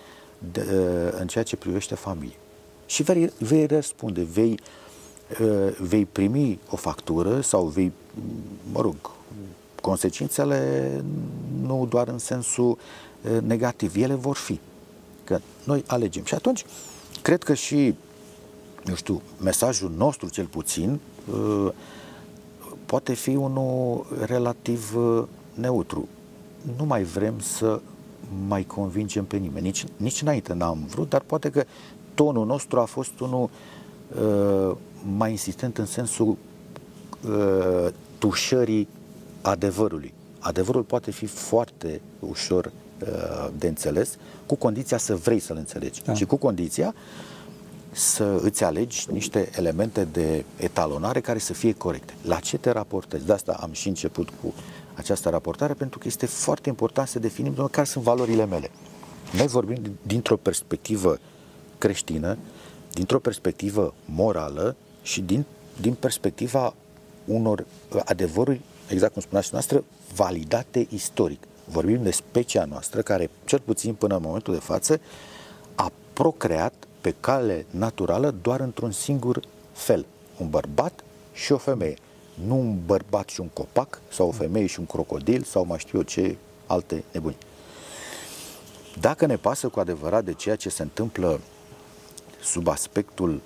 de, 0.52 0.60
uh, 0.60 1.18
în 1.20 1.26
ceea 1.26 1.44
ce 1.44 1.56
privește 1.56 1.94
familie? 1.94 2.36
Și 2.86 3.02
vei, 3.02 3.32
vei 3.38 3.66
răspunde, 3.66 4.22
vei, 4.22 4.60
uh, 5.40 5.76
vei 5.78 6.04
primi 6.04 6.58
o 6.70 6.76
factură 6.76 7.40
sau 7.40 7.64
vei, 7.64 7.92
mă 8.72 8.80
rog, 8.80 8.96
consecințele 9.80 10.90
nu 11.62 11.86
doar 11.88 12.08
în 12.08 12.18
sensul 12.18 12.78
negativ, 13.42 13.96
ele 13.96 14.14
vor 14.14 14.36
fi. 14.36 14.60
Că 15.24 15.40
noi 15.64 15.84
alegem. 15.86 16.24
Și 16.24 16.34
atunci, 16.34 16.64
cred 17.22 17.42
că 17.42 17.54
și, 17.54 17.94
nu 18.84 18.94
știu, 18.94 19.22
mesajul 19.42 19.92
nostru 19.96 20.28
cel 20.28 20.46
puțin 20.46 21.00
poate 22.86 23.14
fi 23.14 23.36
unul 23.36 24.06
relativ 24.26 24.96
neutru. 25.54 26.08
Nu 26.76 26.84
mai 26.84 27.02
vrem 27.02 27.40
să 27.40 27.80
mai 28.46 28.64
convingem 28.64 29.24
pe 29.24 29.36
nimeni. 29.36 29.64
Nici, 29.64 29.84
nici 29.96 30.22
înainte 30.22 30.52
n-am 30.52 30.86
vrut, 30.88 31.08
dar 31.08 31.20
poate 31.20 31.50
că 31.50 31.64
tonul 32.14 32.46
nostru 32.46 32.80
a 32.80 32.84
fost 32.84 33.20
unul 33.20 33.50
uh, 34.22 34.76
mai 35.16 35.30
insistent 35.30 35.78
în 35.78 35.86
sensul 35.86 36.36
uh, 37.28 37.88
tușării 38.18 38.88
adevărului. 39.40 40.12
Adevărul 40.38 40.82
poate 40.82 41.10
fi 41.10 41.26
foarte 41.26 42.00
ușor 42.20 42.64
uh, 42.64 42.81
de 43.58 43.66
înțeles, 43.66 44.16
cu 44.46 44.54
condiția 44.54 44.96
să 44.96 45.14
vrei 45.14 45.38
să-l 45.38 45.56
înțelegi 45.56 46.02
da. 46.02 46.14
și 46.14 46.24
cu 46.24 46.36
condiția 46.36 46.94
să 47.92 48.40
îți 48.42 48.64
alegi 48.64 49.06
niște 49.10 49.50
elemente 49.56 50.04
de 50.04 50.44
etalonare 50.56 51.20
care 51.20 51.38
să 51.38 51.52
fie 51.52 51.72
corecte. 51.72 52.14
La 52.22 52.38
ce 52.38 52.58
te 52.58 52.70
raportezi? 52.70 53.26
De 53.26 53.32
asta 53.32 53.56
am 53.60 53.72
și 53.72 53.88
început 53.88 54.28
cu 54.42 54.54
această 54.94 55.28
raportare, 55.28 55.72
pentru 55.72 55.98
că 55.98 56.06
este 56.06 56.26
foarte 56.26 56.68
important 56.68 57.08
să 57.08 57.18
definim 57.18 57.68
care 57.70 57.86
sunt 57.86 58.04
valorile 58.04 58.46
mele. 58.46 58.70
Noi 59.36 59.46
vorbim 59.46 59.98
dintr-o 60.02 60.36
perspectivă 60.36 61.18
creștină, 61.78 62.38
dintr-o 62.92 63.18
perspectivă 63.18 63.94
morală 64.04 64.76
și 65.02 65.20
din, 65.20 65.44
din 65.80 65.94
perspectiva 65.94 66.74
unor 67.24 67.64
adevăruri 68.04 68.60
exact 68.88 69.12
cum 69.12 69.22
spuneați 69.22 69.48
noastră, 69.52 69.84
validate 70.14 70.86
istoric. 70.90 71.38
Vorbim 71.72 72.02
de 72.02 72.10
specia 72.10 72.64
noastră 72.64 73.02
care, 73.02 73.30
cel 73.44 73.60
puțin 73.64 73.94
până 73.94 74.16
în 74.16 74.22
momentul 74.22 74.54
de 74.54 74.60
față, 74.60 75.00
a 75.74 75.92
procreat 76.12 76.74
pe 77.00 77.14
cale 77.20 77.66
naturală 77.70 78.34
doar 78.42 78.60
într-un 78.60 78.90
singur 78.90 79.40
fel. 79.72 80.06
Un 80.38 80.50
bărbat 80.50 81.04
și 81.32 81.52
o 81.52 81.56
femeie. 81.56 81.96
Nu 82.46 82.58
un 82.58 82.78
bărbat 82.86 83.28
și 83.28 83.40
un 83.40 83.48
copac, 83.48 84.00
sau 84.10 84.28
o 84.28 84.30
femeie 84.30 84.66
și 84.66 84.78
un 84.78 84.86
crocodil, 84.86 85.42
sau 85.42 85.64
mai 85.64 85.78
știu 85.78 85.98
eu 85.98 86.04
ce 86.04 86.36
alte 86.66 87.04
nebuni. 87.12 87.36
Dacă 89.00 89.26
ne 89.26 89.36
pasă 89.36 89.68
cu 89.68 89.80
adevărat 89.80 90.24
de 90.24 90.32
ceea 90.32 90.56
ce 90.56 90.68
se 90.68 90.82
întâmplă 90.82 91.40
sub 92.42 92.68
aspectul 92.68 93.40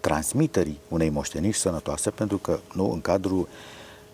transmiterii 0.00 0.78
unei 0.88 1.08
moșteniri 1.08 1.56
sănătoase, 1.56 2.10
pentru 2.10 2.38
că 2.38 2.58
nu 2.72 2.90
în 2.92 3.00
cadrul, 3.00 3.40
uh, 3.40 3.46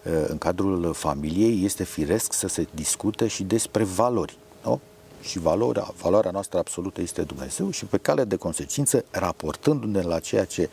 în 0.03 0.39
cadrul 0.39 0.93
familiei 0.93 1.65
este 1.65 1.85
firesc 1.85 2.33
să 2.33 2.47
se 2.47 2.67
discute 2.75 3.27
și 3.27 3.43
despre 3.43 3.85
valori. 3.85 4.37
Nu? 4.65 4.81
Și 5.21 5.39
valoarea, 5.39 5.93
valoarea 6.01 6.31
noastră 6.31 6.59
absolută 6.59 7.01
este 7.01 7.23
Dumnezeu 7.23 7.71
și 7.71 7.85
pe 7.85 7.97
cale 7.97 8.25
de 8.25 8.37
consecință, 8.37 9.05
raportându-ne 9.11 10.01
la 10.01 10.19
ceea 10.19 10.45
ce 10.45 10.71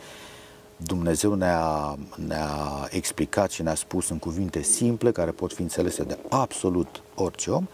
Dumnezeu 0.76 1.34
ne-a, 1.34 1.98
ne-a 2.26 2.88
explicat 2.90 3.50
și 3.50 3.62
ne-a 3.62 3.74
spus 3.74 4.08
în 4.08 4.18
cuvinte 4.18 4.62
simple, 4.62 5.12
care 5.12 5.30
pot 5.30 5.52
fi 5.52 5.62
înțelese 5.62 6.02
de 6.02 6.18
absolut 6.28 7.02
orice 7.14 7.50
om, 7.50 7.66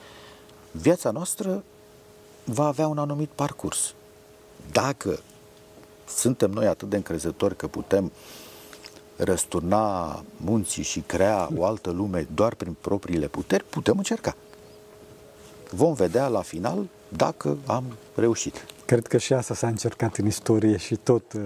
viața 0.70 1.10
noastră 1.10 1.64
va 2.44 2.66
avea 2.66 2.88
un 2.88 2.98
anumit 2.98 3.28
parcurs. 3.28 3.94
Dacă 4.72 5.20
suntem 6.08 6.50
noi 6.50 6.66
atât 6.66 6.88
de 6.88 6.96
încrezători 6.96 7.56
că 7.56 7.66
putem 7.66 8.12
răsturna 9.16 10.23
munții 10.37 10.82
și 10.82 11.00
crea 11.00 11.49
o 11.56 11.64
altă 11.64 11.90
lume 11.90 12.26
doar 12.35 12.54
prin 12.54 12.76
propriile 12.80 13.26
puteri, 13.26 13.64
putem 13.64 13.96
încerca. 13.96 14.37
Vom 15.70 15.94
vedea 15.94 16.26
la 16.26 16.40
final 16.40 16.87
dacă 17.08 17.56
am 17.66 17.85
reușit. 18.14 18.66
Cred 18.85 19.06
că 19.06 19.18
și 19.18 19.32
asta 19.32 19.54
s-a 19.54 19.66
încercat 19.66 20.16
în 20.16 20.26
istorie 20.26 20.76
și 20.76 20.96
tot 20.96 21.32
uh, 21.32 21.42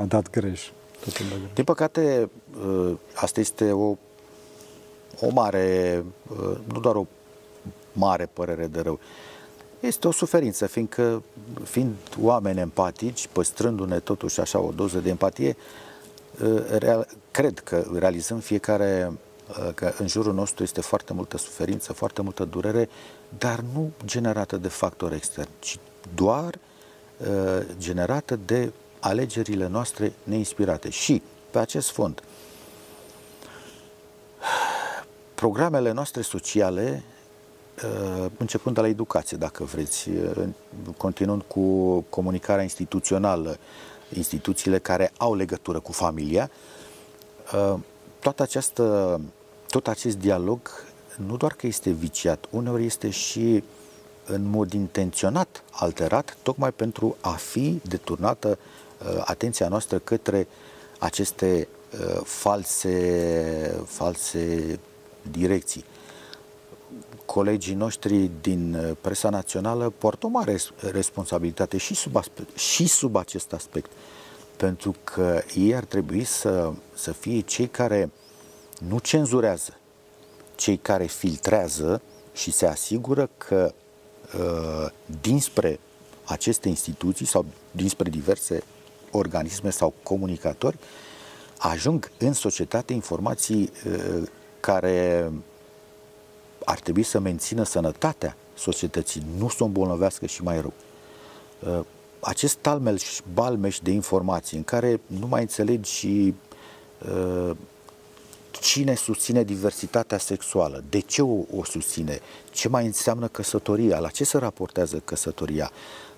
a 0.00 0.04
dat 0.04 0.30
greș. 0.30 0.68
Tot 1.04 1.12
Din 1.54 1.64
păcate, 1.64 2.30
uh, 2.66 2.94
asta 3.14 3.40
este 3.40 3.72
o, 3.72 3.96
o 5.20 5.30
mare, 5.32 6.04
uh, 6.28 6.56
nu 6.72 6.80
doar 6.80 6.94
o 6.94 7.06
mare 7.92 8.28
părere 8.32 8.66
de 8.66 8.80
rău, 8.80 8.92
uh, 8.92 8.98
este 9.86 10.08
o 10.08 10.12
suferință, 10.12 10.66
fiindcă, 10.66 11.22
fiind 11.62 11.94
oameni 12.20 12.60
empatici, 12.60 13.28
păstrându-ne 13.32 13.98
totuși 13.98 14.40
așa 14.40 14.60
o 14.60 14.70
doză 14.70 14.98
de 14.98 15.08
empatie, 15.08 15.48
uh, 15.48 15.83
real, 16.78 17.06
cred 17.30 17.58
că 17.58 17.84
realizăm 17.94 18.38
fiecare 18.38 19.12
uh, 19.48 19.74
că 19.74 19.92
în 19.98 20.06
jurul 20.06 20.34
nostru 20.34 20.62
este 20.62 20.80
foarte 20.80 21.12
multă 21.12 21.36
suferință, 21.36 21.92
foarte 21.92 22.22
multă 22.22 22.44
durere, 22.44 22.88
dar 23.38 23.64
nu 23.72 23.90
generată 24.04 24.56
de 24.56 24.68
factori 24.68 25.14
externi, 25.14 25.52
ci 25.58 25.78
doar 26.14 26.58
uh, 27.16 27.66
generată 27.78 28.38
de 28.46 28.72
alegerile 29.00 29.66
noastre 29.66 30.12
neinspirate. 30.22 30.90
Și 30.90 31.22
pe 31.50 31.58
acest 31.58 31.90
fond, 31.90 32.22
programele 35.34 35.92
noastre 35.92 36.22
sociale 36.22 37.04
Uh, 37.82 38.26
începând 38.36 38.74
de 38.74 38.80
la 38.80 38.88
educație, 38.88 39.36
dacă 39.36 39.64
vreți, 39.64 40.08
uh, 40.08 40.48
continuând 40.96 41.42
cu 41.42 42.00
comunicarea 42.00 42.62
instituțională, 42.62 43.56
instituțiile 44.16 44.78
care 44.78 45.12
au 45.16 45.34
legătură 45.34 45.80
cu 45.80 45.92
familia, 45.92 46.50
uh, 47.54 47.78
toată 48.20 48.42
această, 48.42 49.20
tot 49.68 49.88
acest 49.88 50.16
dialog 50.16 50.70
nu 51.26 51.36
doar 51.36 51.52
că 51.52 51.66
este 51.66 51.90
viciat, 51.90 52.46
uneori 52.50 52.84
este 52.84 53.10
și 53.10 53.64
în 54.26 54.44
mod 54.44 54.72
intenționat 54.72 55.62
alterat, 55.70 56.36
tocmai 56.42 56.72
pentru 56.72 57.16
a 57.20 57.30
fi 57.30 57.80
deturnată 57.88 58.58
atenția 59.24 59.68
noastră 59.68 59.98
către 59.98 60.46
aceste 60.98 61.68
uh, 61.92 62.20
false, 62.24 63.84
false 63.86 64.78
direcții. 65.30 65.84
Colegii 67.24 67.74
noștri 67.74 68.30
din 68.40 68.74
uh, 68.74 68.96
presa 69.00 69.28
națională 69.30 69.92
poartă 69.98 70.26
o 70.26 70.28
mare 70.28 70.58
responsabilitate 70.92 71.76
și 71.76 71.94
sub, 71.94 72.16
aspect, 72.16 72.58
și 72.58 72.86
sub 72.86 73.16
acest 73.16 73.52
aspect. 73.52 73.90
Pentru 74.56 74.94
că 75.04 75.42
ei 75.54 75.74
ar 75.74 75.84
trebui 75.84 76.24
să, 76.24 76.72
să 76.94 77.12
fie 77.12 77.40
cei 77.40 77.66
care 77.66 78.10
nu 78.88 78.98
cenzurează, 78.98 79.76
cei 80.54 80.76
care 80.76 81.06
filtrează 81.06 82.02
și 82.32 82.50
se 82.50 82.66
asigură 82.66 83.30
că 83.36 83.74
uh, 84.38 84.90
dinspre 85.20 85.78
aceste 86.24 86.68
instituții 86.68 87.26
sau 87.26 87.44
dinspre 87.70 88.10
diverse 88.10 88.62
organisme 89.10 89.70
sau 89.70 89.94
comunicatori 90.02 90.78
ajung 91.58 92.10
în 92.18 92.32
societate 92.32 92.92
informații 92.92 93.72
uh, 93.86 94.22
care 94.60 95.30
ar 96.64 96.78
trebui 96.78 97.02
să 97.02 97.18
mențină 97.18 97.64
sănătatea 97.64 98.36
societății, 98.54 99.22
nu 99.38 99.48
să 99.48 99.62
o 99.62 99.66
îmbolnăvească 99.66 100.26
și 100.26 100.42
mai 100.42 100.60
rău. 100.60 100.72
Uh, 101.58 101.84
acest 102.20 102.56
talmeș, 102.56 103.20
balmeș 103.32 103.78
de 103.78 103.90
informații 103.90 104.56
în 104.56 104.64
care 104.64 105.00
nu 105.06 105.26
mai 105.26 105.40
înțelegi 105.40 105.92
și 105.92 106.34
uh, 107.08 107.56
cine 108.50 108.94
susține 108.94 109.42
diversitatea 109.42 110.18
sexuală, 110.18 110.84
de 110.88 110.98
ce 110.98 111.22
o, 111.22 111.38
o 111.56 111.64
susține, 111.64 112.20
ce 112.50 112.68
mai 112.68 112.86
înseamnă 112.86 113.28
căsătoria, 113.28 113.98
la 113.98 114.08
ce 114.08 114.24
se 114.24 114.38
raportează 114.38 115.02
căsătoria, 115.04 115.70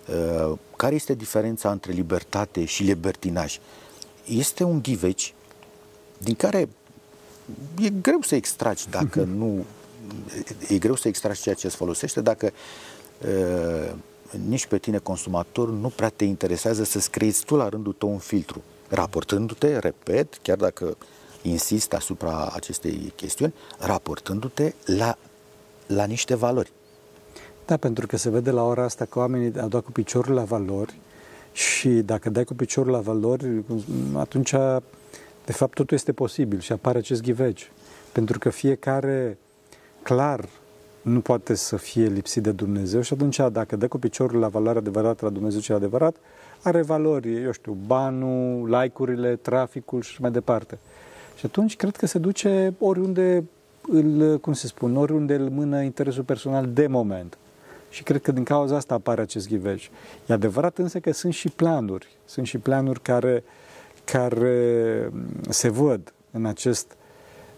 uh, 0.09 0.59
care 0.77 0.95
este 0.95 1.15
diferența 1.15 1.71
între 1.71 1.93
libertate 1.93 2.65
și 2.65 2.83
libertinaj. 2.83 3.59
Este 4.25 4.65
un 4.65 4.83
ghiveci 4.83 5.35
din 6.19 6.35
care 6.35 6.69
e 7.81 7.91
greu 7.91 8.21
să 8.23 8.35
extragi 8.35 8.89
dacă 8.91 9.23
nu 9.39 9.65
e 10.69 10.79
greu 10.79 10.95
să 10.95 11.09
extragi 11.09 11.41
ceea 11.41 11.55
ce 11.55 11.67
îți 11.67 11.77
folosește 11.77 12.21
dacă 12.21 12.53
uh, 13.27 13.93
nici 14.49 14.67
pe 14.67 14.79
tine 14.79 14.99
consumator 14.99 15.71
nu 15.71 15.89
prea 15.89 16.09
te 16.09 16.25
interesează 16.25 16.85
să 16.85 17.09
creezi 17.11 17.45
tu 17.45 17.57
la 17.57 17.69
rândul 17.69 17.93
tău 17.93 18.11
un 18.11 18.19
filtru, 18.19 18.63
raportându-te, 18.89 19.79
repet, 19.79 20.39
chiar 20.43 20.57
dacă 20.57 20.97
insist 21.43 21.93
asupra 21.93 22.51
acestei 22.55 23.13
chestiuni, 23.17 23.55
raportându-te 23.79 24.73
la, 24.85 25.19
la 25.87 26.05
niște 26.05 26.35
valori. 26.35 26.73
Da, 27.67 27.77
pentru 27.77 28.07
că 28.07 28.17
se 28.17 28.31
vede 28.31 28.51
la 28.51 28.63
ora 28.63 28.83
asta 28.83 29.05
că 29.05 29.19
oamenii 29.19 29.61
au 29.61 29.69
dat 29.69 29.85
cu 29.85 29.91
piciorul 29.93 30.35
la 30.35 30.45
valori 30.45 30.99
și 31.53 31.89
dacă 31.89 32.31
dai 32.31 32.45
cu 32.45 32.55
piciorul 32.55 32.93
la 32.93 33.01
valori, 33.01 33.65
atunci 34.15 34.51
de 35.45 35.53
fapt 35.53 35.75
totul 35.75 35.97
este 35.97 36.13
posibil 36.13 36.61
și 36.61 36.73
apare 36.73 36.99
acest 36.99 37.23
ghiveci. 37.23 37.71
Pentru 38.13 38.39
că 38.39 38.49
fiecare 38.49 39.39
clar 40.07 40.49
nu 41.03 41.21
poate 41.21 41.55
să 41.55 41.77
fie 41.77 42.07
lipsit 42.07 42.43
de 42.43 42.53
Dumnezeu 42.53 43.01
și 43.01 43.13
atunci 43.13 43.41
dacă 43.53 43.77
dă 43.77 43.89
cu 43.89 43.99
piciorul 43.99 44.41
la 44.41 44.49
valoarea 44.49 44.81
adevărată 44.81 45.25
la 45.25 45.31
Dumnezeu 45.31 45.61
cel 45.61 45.77
adevărat, 45.77 46.17
are 46.63 46.83
valori, 46.83 47.43
eu 47.43 47.53
știu, 47.53 47.77
banul, 47.87 48.71
like-urile, 48.71 49.37
traficul 49.37 50.03
și 50.03 50.21
mai 50.21 50.31
departe. 50.31 50.79
Și 51.37 51.47
atunci 51.47 51.77
cred 51.77 51.97
că 51.97 52.07
se 52.07 52.19
duce 52.19 52.75
oriunde 52.79 53.45
îl, 53.89 54.39
cum 54.39 54.53
se 54.53 54.67
spun, 54.67 54.97
oriunde 54.97 55.35
îl 55.35 55.49
mână 55.49 55.83
interesul 55.83 56.23
personal 56.23 56.69
de 56.73 56.87
moment. 56.87 57.39
Și 57.91 58.03
cred 58.03 58.23
că 58.23 58.33
din 58.33 58.45
cauza 58.45 58.77
asta 58.77 58.95
apare 58.95 59.21
acest 59.21 59.49
ghivej. 59.49 59.91
E 60.27 60.33
adevărat 60.33 60.79
însă 60.79 60.99
că 60.99 61.13
sunt 61.13 61.33
și 61.33 61.49
planuri. 61.49 62.17
Sunt 62.25 62.47
și 62.47 62.59
planuri 62.59 63.01
care, 63.01 63.45
care 64.05 65.11
se 65.49 65.69
văd 65.69 66.13
în 66.31 66.47
acest 66.47 66.97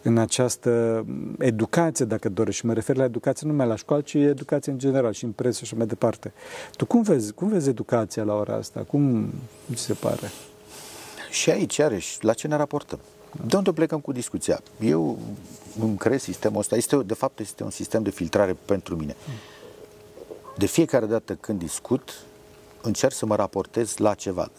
în 0.09 0.19
această 0.19 1.05
educație, 1.39 2.05
dacă 2.05 2.29
dorești. 2.29 2.61
Și 2.61 2.67
mă 2.67 2.73
refer 2.73 2.97
la 2.97 3.05
educație 3.05 3.47
nu 3.47 3.53
numai 3.53 3.69
la 3.69 3.77
școală, 3.77 4.03
ci 4.03 4.15
educație 4.15 4.73
în 4.73 4.79
general 4.79 5.13
și 5.13 5.25
în 5.25 5.33
presă 5.33 5.65
și 5.65 5.77
mai 5.77 5.87
departe. 5.87 6.33
Tu 6.77 6.87
cum 6.87 7.03
vezi, 7.03 7.33
cum 7.33 7.49
vezi 7.49 7.69
educația 7.69 8.23
la 8.23 8.35
ora 8.35 8.55
asta? 8.55 8.81
Cum 8.81 9.33
ți 9.75 9.83
se 9.83 9.93
pare? 9.93 10.31
Și 11.31 11.51
aici, 11.51 11.77
iarăși, 11.77 12.25
la 12.25 12.33
ce 12.33 12.47
ne 12.47 12.57
raportăm? 12.57 12.99
De 13.47 13.57
unde 13.57 13.73
plecăm 13.73 14.01
cu 14.01 14.13
discuția? 14.13 14.61
Eu 14.81 15.19
îmi 15.81 15.97
cred 15.97 16.21
sistemul 16.21 16.59
ăsta. 16.59 16.77
Este, 16.77 16.97
de 16.97 17.15
fapt, 17.15 17.39
este 17.39 17.63
un 17.63 17.71
sistem 17.71 18.03
de 18.03 18.11
filtrare 18.11 18.57
pentru 18.65 18.97
mine. 18.97 19.17
De 20.57 20.67
fiecare 20.67 21.07
dată 21.07 21.35
când 21.35 21.59
discut, 21.59 22.23
încerc 22.83 23.13
să 23.13 23.27
mă 23.27 23.35
raportez 23.35 23.97
la 23.97 24.15
ceva. 24.15 24.51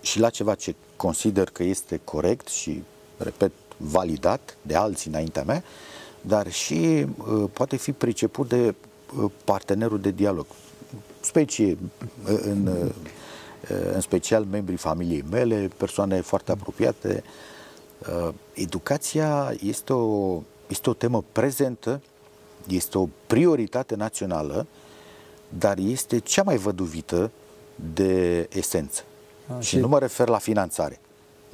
Și 0.00 0.20
la 0.20 0.30
ceva 0.30 0.54
ce 0.54 0.74
consider 0.96 1.50
că 1.50 1.62
este 1.62 2.00
corect 2.04 2.48
și, 2.48 2.82
repet, 3.16 3.52
validat 3.76 4.56
de 4.62 4.74
alții 4.74 5.10
înaintea 5.10 5.42
mea, 5.42 5.62
dar 6.20 6.50
și 6.52 7.06
uh, 7.16 7.50
poate 7.52 7.76
fi 7.76 7.92
priceput 7.92 8.48
de 8.48 8.74
uh, 9.18 9.30
partenerul 9.44 10.00
de 10.00 10.10
dialog. 10.10 10.46
Specie, 11.20 11.78
uh, 12.30 12.38
în, 12.42 12.66
uh, 12.66 12.90
în 13.92 14.00
special 14.00 14.44
membrii 14.44 14.76
familiei 14.76 15.24
mele, 15.30 15.70
persoane 15.76 16.20
foarte 16.20 16.52
apropiate. 16.52 17.22
Uh, 18.08 18.34
educația 18.54 19.54
este 19.62 19.92
o, 19.92 20.42
este 20.66 20.90
o 20.90 20.94
temă 20.94 21.24
prezentă, 21.32 22.00
este 22.68 22.98
o 22.98 23.08
prioritate 23.26 23.94
națională, 23.94 24.66
dar 25.58 25.78
este 25.78 26.18
cea 26.18 26.42
mai 26.42 26.56
văduvită 26.56 27.30
de 27.94 28.48
esență. 28.52 29.02
A, 29.56 29.60
și, 29.60 29.68
și 29.68 29.76
nu 29.76 29.88
mă 29.88 29.98
refer 29.98 30.28
la 30.28 30.38
finanțare. 30.38 31.00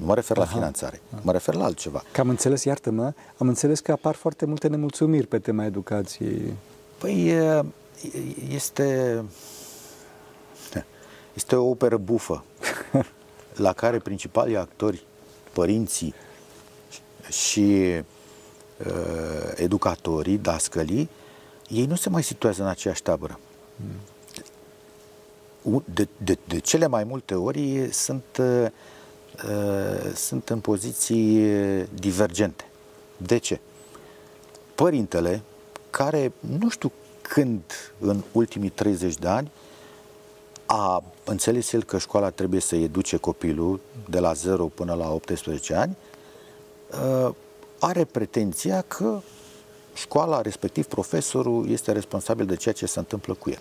Nu 0.00 0.06
mă 0.06 0.14
refer 0.14 0.36
Aha. 0.36 0.46
la 0.46 0.52
finanțare, 0.52 1.00
Aha. 1.12 1.20
mă 1.24 1.32
refer 1.32 1.54
la 1.54 1.64
altceva. 1.64 2.02
Că 2.12 2.20
am 2.20 2.28
înțeles, 2.28 2.64
iartă-mă, 2.64 3.12
am 3.36 3.48
înțeles 3.48 3.80
că 3.80 3.92
apar 3.92 4.14
foarte 4.14 4.46
multe 4.46 4.68
nemulțumiri 4.68 5.26
pe 5.26 5.38
tema 5.38 5.64
educației. 5.64 6.54
Păi 6.98 7.34
este, 8.48 9.22
este 11.34 11.56
o 11.56 11.68
operă 11.68 11.96
bufă 11.96 12.44
la 13.56 13.72
care 13.72 13.98
principalii 13.98 14.56
actori, 14.56 15.06
părinții 15.52 16.14
și 17.28 18.02
uh, 18.86 19.52
educatorii, 19.54 20.38
dascălii, 20.38 21.08
ei 21.68 21.86
nu 21.86 21.94
se 21.94 22.08
mai 22.08 22.22
situează 22.22 22.62
în 22.62 22.68
aceeași 22.68 23.02
tabără. 23.02 23.38
Hmm. 23.76 25.82
De, 25.94 26.08
de, 26.24 26.38
de 26.48 26.58
cele 26.58 26.86
mai 26.86 27.04
multe 27.04 27.34
ori 27.34 27.88
sunt 27.92 28.24
uh, 28.38 28.64
Uh, 28.64 28.70
sunt 30.14 30.48
în 30.48 30.60
poziții 30.60 31.48
divergente. 31.94 32.64
De 33.16 33.38
ce? 33.38 33.60
Părintele, 34.74 35.42
care 35.90 36.32
nu 36.58 36.68
știu 36.68 36.92
când 37.22 37.62
în 37.98 38.22
ultimii 38.32 38.68
30 38.68 39.14
de 39.14 39.28
ani 39.28 39.50
a 40.66 41.02
înțeles 41.24 41.72
el 41.72 41.84
că 41.84 41.98
școala 41.98 42.30
trebuie 42.30 42.60
să 42.60 42.76
educe 42.76 43.16
copilul 43.16 43.80
de 44.08 44.18
la 44.18 44.32
0 44.32 44.64
până 44.64 44.94
la 44.94 45.12
18 45.12 45.74
ani, 45.74 45.96
uh, 47.26 47.34
are 47.78 48.04
pretenția 48.04 48.80
că 48.82 49.20
școala, 49.94 50.40
respectiv 50.40 50.86
profesorul, 50.86 51.70
este 51.70 51.92
responsabil 51.92 52.46
de 52.46 52.56
ceea 52.56 52.74
ce 52.74 52.86
se 52.86 52.98
întâmplă 52.98 53.34
cu 53.34 53.50
el. 53.50 53.60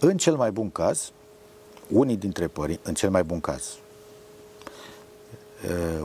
În 0.00 0.16
cel 0.16 0.36
mai 0.36 0.50
bun 0.50 0.70
caz, 0.70 1.12
unii 1.88 2.16
dintre 2.16 2.46
părinți, 2.46 2.80
în 2.82 2.94
cel 2.94 3.10
mai 3.10 3.22
bun 3.22 3.40
caz, 3.40 3.62
uh, 3.62 3.89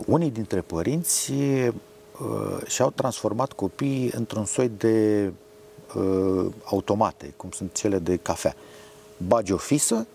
unii 0.06 0.32
dintre 0.32 0.62
părinți 0.62 1.32
uh, 1.32 2.68
și-au 2.68 2.90
transformat 2.90 3.54
copiii 3.54 4.12
într-un 4.16 4.46
soi 4.46 4.72
de 4.78 5.32
uh, 5.96 6.46
automate, 6.64 7.34
cum 7.38 7.50
sunt 7.52 7.74
cele 7.74 8.00
de 8.00 8.16
cafea. 8.16 8.56
Bagi 9.28 9.52
o 9.52 9.58
fisă, 9.58 10.08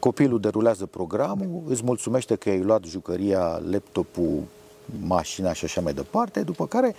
copilul 0.00 0.40
derulează 0.40 0.86
programul, 0.86 1.62
îți 1.68 1.84
mulțumește 1.84 2.36
că 2.36 2.48
ai 2.48 2.62
luat 2.62 2.84
jucăria, 2.84 3.62
laptopul, 3.70 4.42
mașina 5.06 5.52
și 5.52 5.64
așa 5.64 5.80
mai 5.80 5.94
departe, 5.94 6.42
după 6.42 6.66
care 6.66 6.94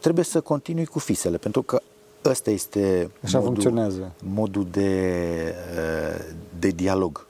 trebuie 0.00 0.24
să 0.24 0.40
continui 0.40 0.86
cu 0.86 0.98
fisele, 0.98 1.36
pentru 1.36 1.62
că 1.62 1.80
ăsta 2.24 2.50
este 2.50 3.10
așa 3.22 3.38
modul, 3.38 3.52
funcționează. 3.52 4.12
modul 4.22 4.66
de, 4.70 5.54
uh, 5.76 6.24
de 6.58 6.68
dialog 6.68 7.26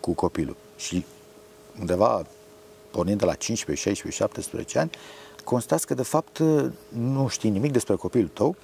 cu 0.00 0.12
copilul. 0.12 0.56
Și 0.76 1.04
undeva 1.80 2.26
pornind 2.90 3.18
de 3.18 3.24
la 3.24 3.34
15, 3.34 3.88
16, 3.88 4.22
17 4.22 4.78
ani, 4.78 4.90
constați 5.44 5.86
că 5.86 5.94
de 5.94 6.02
fapt 6.02 6.38
nu 6.88 7.28
știi 7.28 7.50
nimic 7.50 7.72
despre 7.72 7.94
copilul 7.94 8.28
tău. 8.28 8.56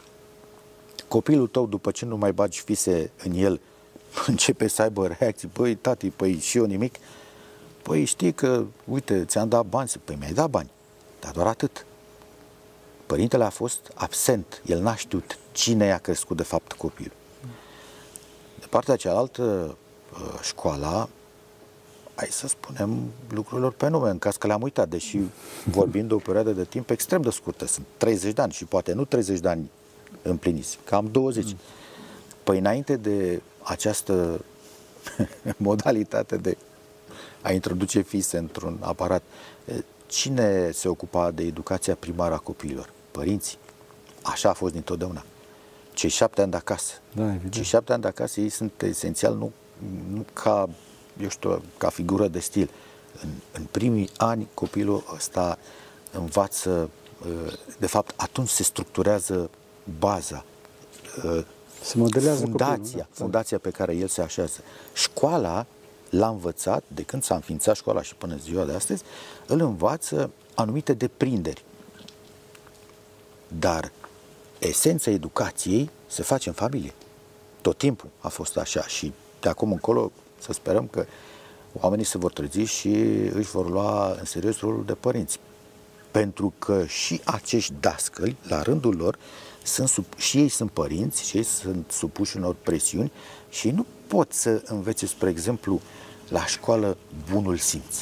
Copilul 1.09 1.47
tău, 1.47 1.67
după 1.67 1.91
ce 1.91 2.05
nu 2.05 2.17
mai 2.17 2.33
bagi 2.33 2.61
fise 2.61 3.11
în 3.25 3.33
el, 3.35 3.61
începe 4.27 4.69
să 4.69 4.83
aibă 4.83 5.07
reacții, 5.07 5.49
păi 5.49 5.75
tati, 5.75 6.11
păi 6.11 6.39
și 6.39 6.59
eu 6.59 6.65
nimic. 6.65 6.95
Păi 7.83 8.05
știi 8.05 8.33
că, 8.33 8.65
uite, 8.85 9.25
ți-am 9.25 9.49
dat 9.49 9.67
bani, 9.67 9.91
păi 10.05 10.17
mi-ai 10.19 10.33
dat 10.33 10.51
bani, 10.51 10.71
dar 11.21 11.33
doar 11.33 11.47
atât. 11.47 11.87
Părintele 13.07 13.45
a 13.45 13.51
fost 13.51 13.91
absent, 13.95 14.63
el 14.67 14.81
n-a 14.81 14.95
știut 14.95 15.39
cine 15.53 15.87
i-a 15.87 15.99
crescut 15.99 16.37
de 16.37 16.43
fapt 16.43 16.73
copilul. 16.73 17.13
De 18.59 18.67
partea 18.71 18.97
cealaltă, 18.97 19.77
școala 20.43 21.09
hai 22.19 22.29
să 22.31 22.49
spunem 22.49 22.99
lucrurilor 23.31 23.73
pe 23.73 23.89
nume, 23.89 24.11
în 24.11 24.19
caz 24.19 24.37
că 24.37 24.47
le-am 24.47 24.63
uitat, 24.63 24.89
deși 24.89 25.19
vorbim 25.65 26.07
de 26.07 26.15
o 26.15 26.19
perioadă 26.19 26.51
de 26.51 26.65
timp 26.65 26.91
extrem 26.91 27.23
de 27.23 27.31
scurtă, 27.31 27.67
sunt 27.67 27.87
30 27.97 28.33
de 28.33 28.43
ani 28.43 28.53
și 28.53 28.65
poate 28.65 28.93
nu 28.93 29.05
30 29.05 29.41
de 29.41 29.49
ani 29.49 29.71
împliniți, 30.23 30.79
cam 30.85 31.09
20. 31.11 31.45
Mm. 31.45 31.59
Păi 32.43 32.59
înainte 32.59 32.97
de 32.97 33.43
această 33.63 34.45
modalitate 35.57 36.37
de 36.37 36.57
a 37.43 37.53
introduce 37.53 38.01
fise 38.01 38.39
într-un 38.39 38.79
aparat, 38.81 39.23
cine 40.07 40.71
se 40.71 40.89
ocupa 40.89 41.31
de 41.31 41.43
educația 41.43 41.95
primară 41.95 42.35
a 42.35 42.39
copiilor? 42.39 42.91
Părinții. 43.11 43.59
Așa 44.23 44.49
a 44.49 44.53
fost 44.53 44.73
dintotdeauna. 44.73 45.25
Cei 45.93 46.11
șapte 46.11 46.43
ani 46.43 46.51
de 46.51 46.57
acasă. 46.57 46.93
Da, 47.13 47.29
evident. 47.29 47.53
Cei 47.53 47.63
șapte 47.63 47.93
ani 47.93 48.03
de 48.03 48.09
acasă, 48.09 48.41
ei 48.41 48.49
sunt 48.49 48.83
esențial 48.83 49.35
nu, 49.35 49.53
nu 50.13 50.25
ca, 50.33 50.69
eu 51.21 51.29
știu, 51.29 51.63
ca 51.77 51.89
figură 51.89 52.29
de 52.29 52.39
stil. 52.39 52.71
În, 53.23 53.29
în 53.53 53.67
primii 53.71 54.11
ani 54.17 54.49
copilul 54.55 55.05
ăsta 55.15 55.59
învață, 56.13 56.91
de 57.79 57.87
fapt, 57.87 58.13
atunci 58.17 58.49
se 58.49 58.63
structurează 58.63 59.51
baza, 59.99 60.45
se 61.83 61.99
modelează 61.99 62.41
fundația, 62.41 62.75
copilul, 62.77 63.07
da? 63.09 63.23
fundația 63.23 63.59
pe 63.59 63.71
care 63.71 63.97
el 63.97 64.09
se 64.09 64.23
așează. 64.23 64.61
Școala 64.93 65.67
l-a 66.11 66.29
învățat, 66.29 66.85
de 66.89 67.03
când 67.03 67.23
s-a 67.23 67.35
înființat 67.35 67.77
școala 67.77 68.03
și 68.03 68.15
până 68.15 68.37
ziua 68.37 68.65
de 68.65 68.73
astăzi, 68.73 69.03
îl 69.47 69.61
învață 69.61 70.31
anumite 70.55 70.93
deprinderi. 70.93 71.65
Dar 73.59 73.93
esența 74.59 75.11
educației 75.11 75.91
se 76.07 76.23
face 76.23 76.49
în 76.49 76.55
familie. 76.55 76.95
Tot 77.61 77.79
timpul 77.79 78.09
a 78.19 78.29
fost 78.29 78.57
așa 78.57 78.87
și 78.87 79.13
de 79.41 79.49
acum 79.49 79.73
încolo 79.73 80.13
să 80.39 80.53
sperăm 80.53 80.87
că 80.87 81.07
oamenii 81.81 82.05
se 82.05 82.19
vor 82.19 82.33
trezi 82.33 82.61
și 82.61 82.89
își 83.33 83.51
vor 83.51 83.71
lua 83.71 84.17
în 84.19 84.25
serios 84.25 84.59
rolul 84.59 84.85
de 84.85 84.95
părinți. 84.95 85.39
Pentru 86.11 86.53
că 86.59 86.85
și 86.87 87.21
acești 87.25 87.73
dascăli, 87.81 88.37
la 88.49 88.63
rândul 88.63 88.97
lor, 88.97 89.19
sunt 89.63 89.89
sub, 89.89 90.05
și 90.17 90.39
ei 90.39 90.49
sunt 90.49 90.71
părinți 90.71 91.29
și 91.29 91.37
ei 91.37 91.43
sunt 91.43 91.91
supuși 91.91 92.37
unor 92.37 92.57
presiuni 92.63 93.13
și 93.49 93.67
ei 93.67 93.73
nu 93.73 93.87
pot 94.07 94.33
să 94.33 94.63
învețe, 94.67 95.07
spre 95.07 95.29
exemplu, 95.29 95.81
la 96.29 96.47
școală 96.47 96.97
bunul 97.33 97.57
simț. 97.57 97.97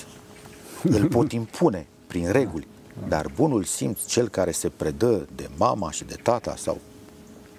Îl 0.83 1.09
pot 1.17 1.33
impune 1.33 1.87
prin 2.07 2.31
reguli, 2.31 2.67
dar 3.09 3.31
bunul 3.35 3.65
simț, 3.65 4.05
cel 4.05 4.29
care 4.29 4.51
se 4.51 4.69
predă 4.69 5.27
de 5.35 5.49
mama 5.57 5.91
și 5.91 6.05
de 6.05 6.17
tata 6.23 6.57
sau 6.57 6.79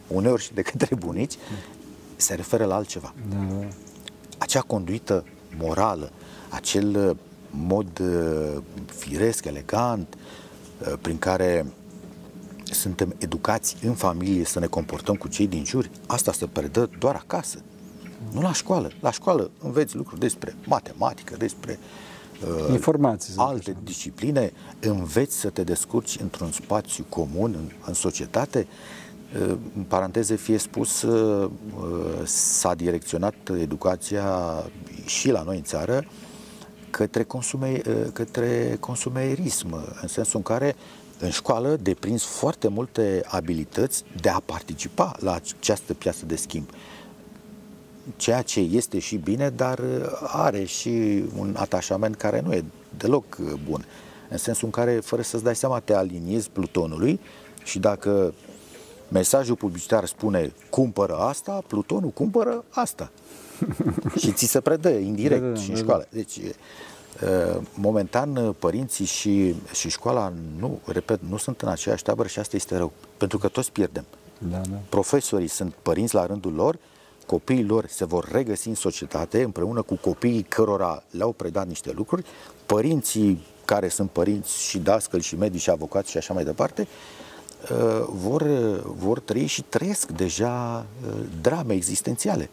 uneori 0.07 0.41
și 0.41 0.53
de 0.53 0.61
către 0.61 0.95
bunici, 0.95 1.33
se 2.15 2.33
referă 2.35 2.65
la 2.65 2.75
altceva. 2.75 3.13
Da. 3.29 3.67
Acea 4.47 4.61
conduită 4.61 5.25
morală, 5.57 6.11
acel 6.49 7.17
mod 7.49 7.99
uh, 7.99 8.61
firesc, 8.85 9.45
elegant, 9.45 10.17
uh, 10.17 10.93
prin 11.01 11.17
care 11.17 11.65
suntem 12.63 13.15
educați 13.17 13.75
în 13.85 13.93
familie 13.93 14.45
să 14.45 14.59
ne 14.59 14.65
comportăm 14.65 15.15
cu 15.15 15.27
cei 15.27 15.47
din 15.47 15.65
jur, 15.65 15.89
asta 16.05 16.31
se 16.31 16.47
predă 16.47 16.89
doar 16.99 17.15
acasă. 17.15 17.59
Nu 18.31 18.41
la 18.41 18.53
școală. 18.53 18.91
La 18.99 19.11
școală 19.11 19.51
înveți 19.63 19.95
lucruri 19.95 20.19
despre 20.19 20.55
matematică, 20.65 21.35
despre 21.37 21.79
uh, 22.41 22.71
informații, 22.71 23.33
alte 23.37 23.69
așa. 23.69 23.79
discipline, 23.83 24.51
înveți 24.79 25.35
să 25.35 25.49
te 25.49 25.63
descurci 25.63 26.17
într-un 26.21 26.51
spațiu 26.51 27.05
comun, 27.09 27.53
în, 27.53 27.71
în 27.85 27.93
societate. 27.93 28.67
Uh, 29.35 29.57
în 29.75 29.83
paranteze 29.87 30.35
fie 30.35 30.57
spus, 30.57 31.01
uh, 31.01 31.49
s-a 32.23 32.73
direcționat 32.73 33.35
educația 33.59 34.25
și 35.05 35.31
la 35.31 35.41
noi 35.43 35.57
în 35.57 35.63
țară 35.63 36.05
către, 36.89 37.23
consume, 37.23 37.81
către 38.13 38.77
consumerism, 38.79 39.73
în 40.01 40.07
sensul 40.07 40.37
în 40.37 40.41
care 40.41 40.75
în 41.19 41.29
școală 41.29 41.75
deprins 41.81 42.23
foarte 42.23 42.67
multe 42.67 43.23
abilități 43.25 44.03
de 44.21 44.29
a 44.29 44.39
participa 44.39 45.15
la 45.19 45.33
această 45.33 45.93
piață 45.93 46.25
de 46.25 46.35
schimb. 46.35 46.69
Ceea 48.15 48.41
ce 48.41 48.59
este 48.59 48.99
și 48.99 49.15
bine, 49.15 49.49
dar 49.49 49.81
are 50.21 50.63
și 50.63 51.23
un 51.37 51.55
atașament 51.57 52.15
care 52.15 52.41
nu 52.45 52.53
e 52.53 52.63
deloc 52.97 53.37
bun. 53.69 53.85
În 54.29 54.37
sensul 54.37 54.65
în 54.65 54.71
care, 54.71 54.91
fără 54.91 55.21
să-ți 55.21 55.43
dai 55.43 55.55
seama, 55.55 55.79
te 55.79 55.93
aliniezi 55.93 56.49
Plutonului 56.49 57.19
și 57.63 57.79
dacă 57.79 58.33
mesajul 59.07 59.55
publicitar 59.55 60.05
spune 60.05 60.53
cumpără 60.69 61.15
asta, 61.15 61.63
Plutonul 61.67 62.09
cumpără 62.09 62.63
asta. 62.69 63.11
și 64.19 64.31
ți 64.31 64.45
se 64.45 64.59
predă 64.59 64.89
indirect 64.89 65.41
da, 65.41 65.47
da, 65.47 65.59
și 65.59 65.69
în 65.69 65.75
da, 65.75 65.81
da. 65.81 65.85
școală. 65.85 66.07
Deci 66.09 66.39
Uh, 67.23 67.61
momentan, 67.73 68.35
uh, 68.35 68.55
părinții 68.59 69.05
și, 69.05 69.55
și 69.73 69.89
școala, 69.89 70.33
nu, 70.59 70.79
repet, 70.85 71.19
nu 71.29 71.37
sunt 71.37 71.61
în 71.61 71.67
aceeași 71.67 72.03
tabără 72.03 72.27
și 72.27 72.39
asta 72.39 72.55
este 72.55 72.77
rău, 72.77 72.91
pentru 73.17 73.37
că 73.37 73.47
toți 73.47 73.71
pierdem. 73.71 74.05
Da, 74.37 74.57
da. 74.57 74.77
Profesorii 74.89 75.47
sunt 75.47 75.73
părinți 75.81 76.15
la 76.15 76.25
rândul 76.25 76.53
lor, 76.53 76.77
copiii 77.25 77.65
lor 77.65 77.85
se 77.87 78.05
vor 78.05 78.29
regăsi 78.31 78.67
în 78.67 78.75
societate 78.75 79.43
împreună 79.43 79.81
cu 79.81 79.95
copiii 79.95 80.41
cărora 80.41 81.03
le-au 81.09 81.31
predat 81.31 81.67
niște 81.67 81.91
lucruri, 81.95 82.25
părinții 82.65 83.45
care 83.65 83.87
sunt 83.87 84.09
părinți 84.09 84.61
și 84.61 84.77
dascăli 84.77 85.21
și 85.21 85.35
medici 85.35 85.61
și 85.61 85.69
avocați 85.69 86.11
și 86.11 86.17
așa 86.17 86.33
mai 86.33 86.43
departe, 86.43 86.81
uh, 86.81 86.87
vor, 88.09 88.43
vor 88.83 89.19
trăi 89.19 89.45
și 89.45 89.61
trăiesc 89.61 90.09
deja 90.09 90.85
drame 91.41 91.73
existențiale. 91.73 92.49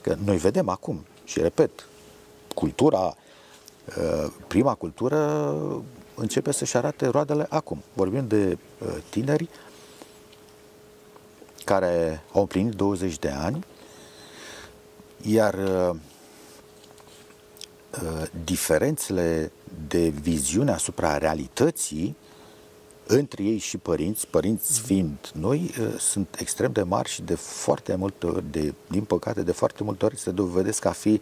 Că 0.00 0.16
noi 0.24 0.36
vedem 0.36 0.68
acum, 0.68 1.04
și 1.24 1.40
repet, 1.40 1.70
cultura 2.54 3.16
Uh, 3.96 4.32
prima 4.46 4.74
cultură 4.74 5.54
începe 6.14 6.52
să-și 6.52 6.76
arate 6.76 7.06
roadele 7.06 7.46
acum. 7.48 7.82
Vorbim 7.92 8.26
de 8.26 8.58
uh, 8.78 8.96
tineri 9.10 9.48
care 11.64 12.22
au 12.32 12.40
împlinit 12.40 12.74
20 12.74 13.18
de 13.18 13.28
ani, 13.28 13.64
iar 15.22 15.54
uh, 15.54 15.96
diferențele 18.44 19.52
de 19.88 20.08
viziune 20.08 20.72
asupra 20.72 21.18
realității 21.18 22.16
între 23.08 23.42
ei 23.42 23.58
și 23.58 23.76
părinți, 23.76 24.26
părinți 24.26 24.80
fiind 24.80 25.30
noi, 25.34 25.74
sunt 25.98 26.36
extrem 26.38 26.72
de 26.72 26.82
mari 26.82 27.08
și 27.08 27.22
de 27.22 27.34
foarte 27.34 27.94
multe 27.94 28.26
ori, 28.26 28.44
de, 28.50 28.74
din 28.90 29.04
păcate, 29.04 29.42
de 29.42 29.52
foarte 29.52 29.84
multe 29.84 30.04
ori 30.04 30.18
se 30.18 30.30
dovedesc 30.30 30.84
a 30.84 30.90
fi 30.90 31.20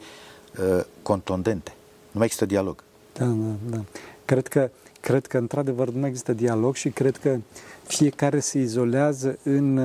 contundente. 1.03 1.75
Nu 2.11 2.12
mai 2.12 2.25
există 2.25 2.46
dialog. 2.46 2.83
Da, 3.12 3.25
da, 3.25 3.55
da. 3.70 3.85
Cred 4.25 4.49
că, 4.49 4.70
cred 5.01 5.27
că 5.27 5.38
într-adevăr 5.38 5.88
nu 5.90 6.07
există 6.07 6.33
dialog 6.33 6.75
și 6.75 6.88
cred 6.88 7.16
că 7.16 7.38
fiecare 7.83 8.40
se 8.40 8.59
izolează 8.59 9.38
în, 9.42 9.77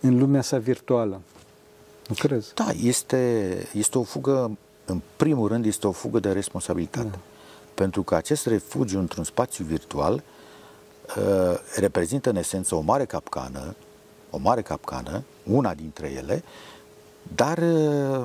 în 0.00 0.18
lumea 0.18 0.42
sa 0.42 0.58
virtuală. 0.58 1.20
Nu 2.08 2.14
crezi? 2.14 2.54
Da, 2.54 2.68
este, 2.82 3.52
este 3.72 3.98
o 3.98 4.02
fugă, 4.02 4.58
în 4.84 5.00
primul 5.16 5.48
rând, 5.48 5.66
este 5.66 5.86
o 5.86 5.92
fugă 5.92 6.18
de 6.18 6.32
responsabilitate. 6.32 7.08
Da. 7.10 7.18
Pentru 7.74 8.02
că 8.02 8.14
acest 8.14 8.46
refugiu 8.46 8.98
într-un 8.98 9.24
spațiu 9.24 9.64
virtual 9.64 10.14
uh, 10.14 10.20
reprezintă 11.76 12.30
în 12.30 12.36
esență 12.36 12.74
o 12.74 12.80
mare 12.80 13.04
capcană, 13.04 13.74
o 14.30 14.38
mare 14.38 14.62
capcană, 14.62 15.22
una 15.42 15.74
dintre 15.74 16.10
ele, 16.10 16.42
dar 17.34 17.58
uh, 17.58 18.24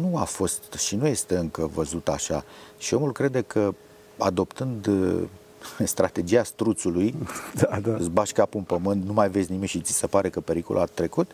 nu 0.00 0.16
a 0.16 0.24
fost 0.24 0.72
și 0.72 0.96
nu 0.96 1.06
este 1.06 1.36
încă 1.36 1.70
văzut 1.74 2.08
așa. 2.08 2.44
Și 2.78 2.94
omul 2.94 3.12
crede 3.12 3.42
că 3.42 3.74
adoptând 4.18 4.86
uh, 4.86 5.22
strategia 5.84 6.42
struțului, 6.42 7.14
da, 7.60 7.78
da. 7.82 7.94
îți 7.94 8.10
bași 8.10 8.32
capul 8.32 8.58
în 8.58 8.64
pământ, 8.64 9.04
nu 9.04 9.12
mai 9.12 9.28
vezi 9.28 9.50
nimic 9.50 9.68
și 9.68 9.80
ți 9.80 9.92
se 9.92 10.06
pare 10.06 10.30
că 10.30 10.40
pericolul 10.40 10.82
a 10.82 10.84
trecut, 10.84 11.30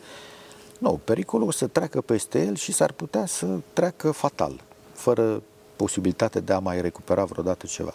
nu, 0.77 0.99
pericolul 1.03 1.47
o 1.47 1.51
să 1.51 1.67
treacă 1.67 2.01
peste 2.01 2.45
el 2.45 2.55
și 2.55 2.71
s-ar 2.71 2.91
putea 2.91 3.25
să 3.25 3.47
treacă 3.73 4.11
fatal, 4.11 4.61
fără 4.93 5.41
posibilitate 5.75 6.39
de 6.39 6.53
a 6.53 6.59
mai 6.59 6.81
recupera 6.81 7.23
vreodată 7.23 7.65
ceva. 7.65 7.93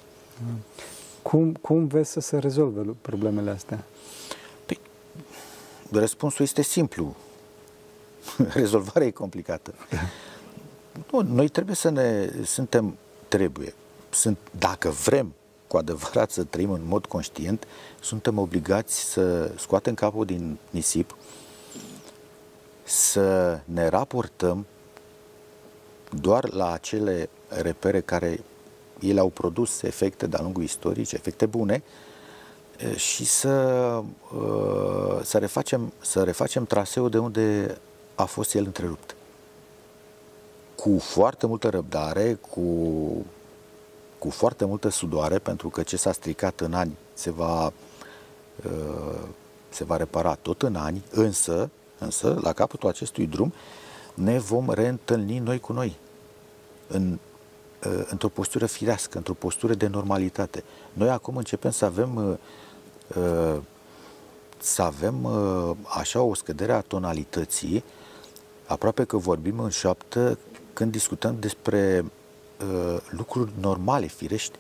Cum, 1.27 1.53
cum 1.53 1.87
vezi 1.87 2.11
să 2.11 2.21
se 2.21 2.39
rezolve 2.39 2.95
problemele 3.01 3.51
astea? 3.51 3.85
Păi, 4.67 4.81
răspunsul 5.91 6.45
este 6.45 6.63
simplu. 6.63 7.17
Rezolvarea 8.53 9.07
e 9.07 9.11
complicată. 9.11 9.75
Nu, 11.11 11.21
noi 11.21 11.49
trebuie 11.49 11.75
să 11.75 11.89
ne... 11.89 12.31
Suntem... 12.45 12.97
Trebuie. 13.29 13.75
Sunt, 14.11 14.39
dacă 14.59 14.89
vrem 14.89 15.33
cu 15.67 15.77
adevărat 15.77 16.31
să 16.31 16.45
trăim 16.45 16.71
în 16.71 16.85
mod 16.85 17.07
conștient, 17.07 17.67
suntem 18.01 18.39
obligați 18.39 19.01
să 19.01 19.53
scoatem 19.59 19.95
capul 19.95 20.25
din 20.25 20.59
nisip, 20.71 21.17
să 22.83 23.61
ne 23.65 23.89
raportăm 23.89 24.67
doar 26.21 26.53
la 26.53 26.73
acele 26.73 27.29
repere 27.49 28.01
care 28.01 28.41
ele 29.01 29.21
au 29.21 29.29
produs 29.29 29.83
efecte 29.83 30.27
de-a 30.27 30.43
lungul 30.43 30.63
istoriei, 30.63 31.07
efecte 31.11 31.47
bune, 31.47 31.83
și 32.97 33.25
să, 33.25 34.03
să, 35.23 35.39
refacem, 35.39 35.93
să 35.99 36.23
refacem 36.23 36.65
traseul 36.65 37.11
de 37.11 37.19
unde 37.19 37.79
a 38.15 38.25
fost 38.25 38.55
el 38.55 38.65
întrerupt. 38.65 39.17
Cu 40.75 40.99
foarte 40.99 41.47
multă 41.47 41.69
răbdare, 41.69 42.39
cu 42.51 42.63
cu 44.19 44.31
foarte 44.31 44.65
multă 44.65 44.89
sudoare, 44.89 45.39
pentru 45.39 45.69
că 45.69 45.83
ce 45.83 45.97
s-a 45.97 46.13
stricat 46.13 46.61
în 46.61 46.75
ani 46.75 46.97
se 47.15 47.31
va, 47.31 47.67
uh, 47.67 49.29
se 49.69 49.85
va 49.85 49.97
repara 49.97 50.35
tot 50.35 50.63
în 50.63 50.77
ani, 50.77 51.03
însă, 51.11 51.71
însă, 51.99 52.39
la 52.43 52.53
capătul 52.53 52.89
acestui 52.89 53.27
drum, 53.27 53.53
ne 54.15 54.39
vom 54.39 54.71
reîntâlni 54.71 55.39
noi 55.39 55.61
cu 55.61 55.73
noi, 55.73 55.97
în, 56.87 57.13
uh, 57.13 57.19
într-o 58.09 58.29
postură 58.29 58.67
firească, 58.67 59.17
într-o 59.17 59.35
postură 59.35 59.75
de 59.75 59.87
normalitate. 59.87 60.65
Noi 60.93 61.09
acum 61.09 61.37
începem 61.37 61.71
să 61.71 61.85
avem 61.85 62.39
să 64.59 64.83
avem 64.83 65.27
așa 65.85 66.23
o 66.23 66.35
scădere 66.35 66.73
a 66.73 66.81
tonalității, 66.81 67.85
aproape 68.67 69.05
că 69.05 69.17
vorbim 69.17 69.59
în 69.59 69.71
șoaptă 69.71 70.39
când 70.73 70.93
discutăm 70.93 71.37
despre 71.41 72.05
uh, 72.05 72.97
lucruri 73.11 73.53
normale, 73.61 74.07
firești, 74.07 74.59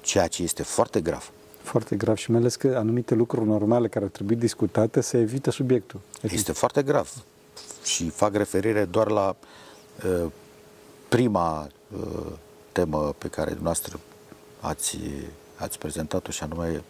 ceea 0.00 0.26
ce 0.26 0.42
este 0.42 0.62
foarte 0.62 1.00
grav. 1.00 1.30
Foarte 1.62 1.96
grav 1.96 2.16
și 2.16 2.30
mai 2.30 2.40
ales 2.40 2.56
că 2.56 2.76
anumite 2.76 3.14
lucruri 3.14 3.46
normale 3.46 3.88
care 3.88 4.04
ar 4.04 4.10
trebui 4.10 4.36
discutate 4.36 5.00
se 5.00 5.18
evită 5.18 5.50
subiectul. 5.50 6.00
Este 6.22 6.52
foarte 6.52 6.82
grav 6.82 7.24
și 7.84 8.08
fac 8.08 8.34
referire 8.34 8.84
doar 8.84 9.10
la 9.10 9.36
uh, 10.06 10.30
prima 11.08 11.60
uh, 11.60 11.70
temă 12.72 13.14
pe 13.18 13.28
care 13.28 13.46
dumneavoastră 13.46 14.00
ați, 14.60 14.98
ați 15.56 15.78
prezentat-o 15.78 16.30
și 16.30 16.42
anume 16.42 16.84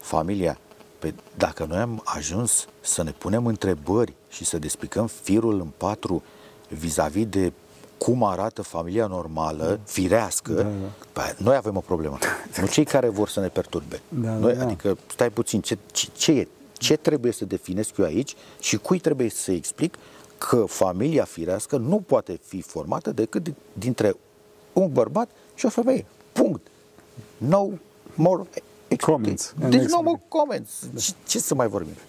familia. 0.00 0.58
Pe, 0.98 1.14
dacă 1.36 1.64
noi 1.64 1.78
am 1.78 2.02
ajuns 2.04 2.66
să 2.80 3.02
ne 3.02 3.10
punem 3.10 3.46
întrebări 3.46 4.12
și 4.28 4.44
să 4.44 4.58
despicăm 4.58 5.06
firul 5.06 5.60
în 5.60 5.68
patru 5.76 6.22
vis-a-vis 6.68 7.26
de 7.26 7.52
cum 7.98 8.24
arată 8.24 8.62
familia 8.62 9.06
normală, 9.06 9.64
da. 9.64 9.78
firească, 9.84 10.52
da, 10.52 10.68
da. 11.12 11.32
noi 11.38 11.56
avem 11.56 11.76
o 11.76 11.80
problemă. 11.80 12.18
nu 12.60 12.66
cei 12.66 12.84
care 12.84 13.08
vor 13.08 13.28
să 13.28 13.40
ne 13.40 13.48
perturbe. 13.48 14.00
Da, 14.08 14.30
noi, 14.30 14.54
da. 14.54 14.64
Adică, 14.64 14.98
stai 15.06 15.30
puțin, 15.30 15.60
ce, 15.60 15.78
ce, 15.92 16.08
ce 16.16 16.32
e? 16.32 16.48
Ce 16.72 16.96
trebuie 16.96 17.32
să 17.32 17.44
definesc 17.44 17.96
eu 17.96 18.04
aici 18.04 18.34
și 18.60 18.76
cui 18.76 18.98
trebuie 18.98 19.30
să 19.30 19.52
explic 19.52 19.94
că 20.48 20.64
familia 20.64 21.24
firească 21.24 21.76
nu 21.76 22.00
poate 22.00 22.40
fi 22.44 22.60
formată 22.60 23.10
decât 23.10 23.52
dintre 23.72 24.16
un 24.72 24.92
bărbat 24.92 25.30
și 25.54 25.66
o 25.66 25.68
femeie. 25.68 26.06
Punct. 26.32 26.66
No 27.36 27.68
more 28.14 28.42
comments. 29.00 29.54
Deci 29.68 29.88
no 29.88 30.02
more 30.02 30.22
comments. 30.28 30.88
Ce, 30.98 31.12
ce 31.26 31.38
să 31.38 31.54
mai 31.54 31.68
vorbim? 31.68 31.94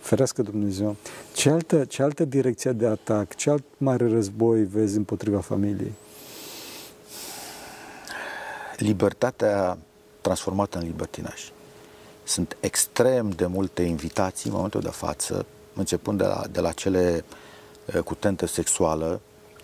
Ferească 0.00 0.42
Dumnezeu. 0.42 0.96
Ce 1.34 1.50
altă, 1.50 1.84
ce 1.84 2.02
altă 2.02 2.24
direcție 2.24 2.72
de 2.72 2.86
atac, 2.86 3.34
ce 3.34 3.50
alt 3.50 3.64
mare 3.76 4.08
război 4.08 4.64
vezi 4.64 4.96
împotriva 4.96 5.40
familiei? 5.40 5.92
Libertatea 8.76 9.78
transformată 10.20 10.78
în 10.78 10.84
libertinaj. 10.84 11.52
Sunt 12.24 12.56
extrem 12.60 13.30
de 13.30 13.46
multe 13.46 13.82
invitații 13.82 14.50
în 14.50 14.56
momentul 14.56 14.80
de 14.80 14.88
față, 14.88 15.46
începând 15.76 16.18
de 16.18 16.24
la, 16.24 16.44
de 16.52 16.60
la 16.60 16.72
cele 16.72 17.24
eh, 17.86 18.00
cu 18.00 18.14
tentă 18.14 18.46
sexuală, 18.46 19.20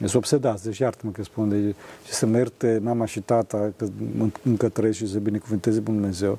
sunt 0.08 0.14
obsedați, 0.14 0.64
deci 0.64 0.78
iartă-mă 0.78 1.12
că 1.12 1.22
spun, 1.22 1.48
de, 1.48 1.74
și 2.06 2.12
să 2.12 2.26
merte 2.26 2.80
mama 2.82 3.04
și 3.04 3.20
tata, 3.20 3.72
că 3.76 3.86
încă 4.42 4.68
trăiesc 4.68 4.98
și 4.98 5.06
să 5.06 5.18
binecuvânteze 5.18 5.80
Dumnezeu. 5.80 6.38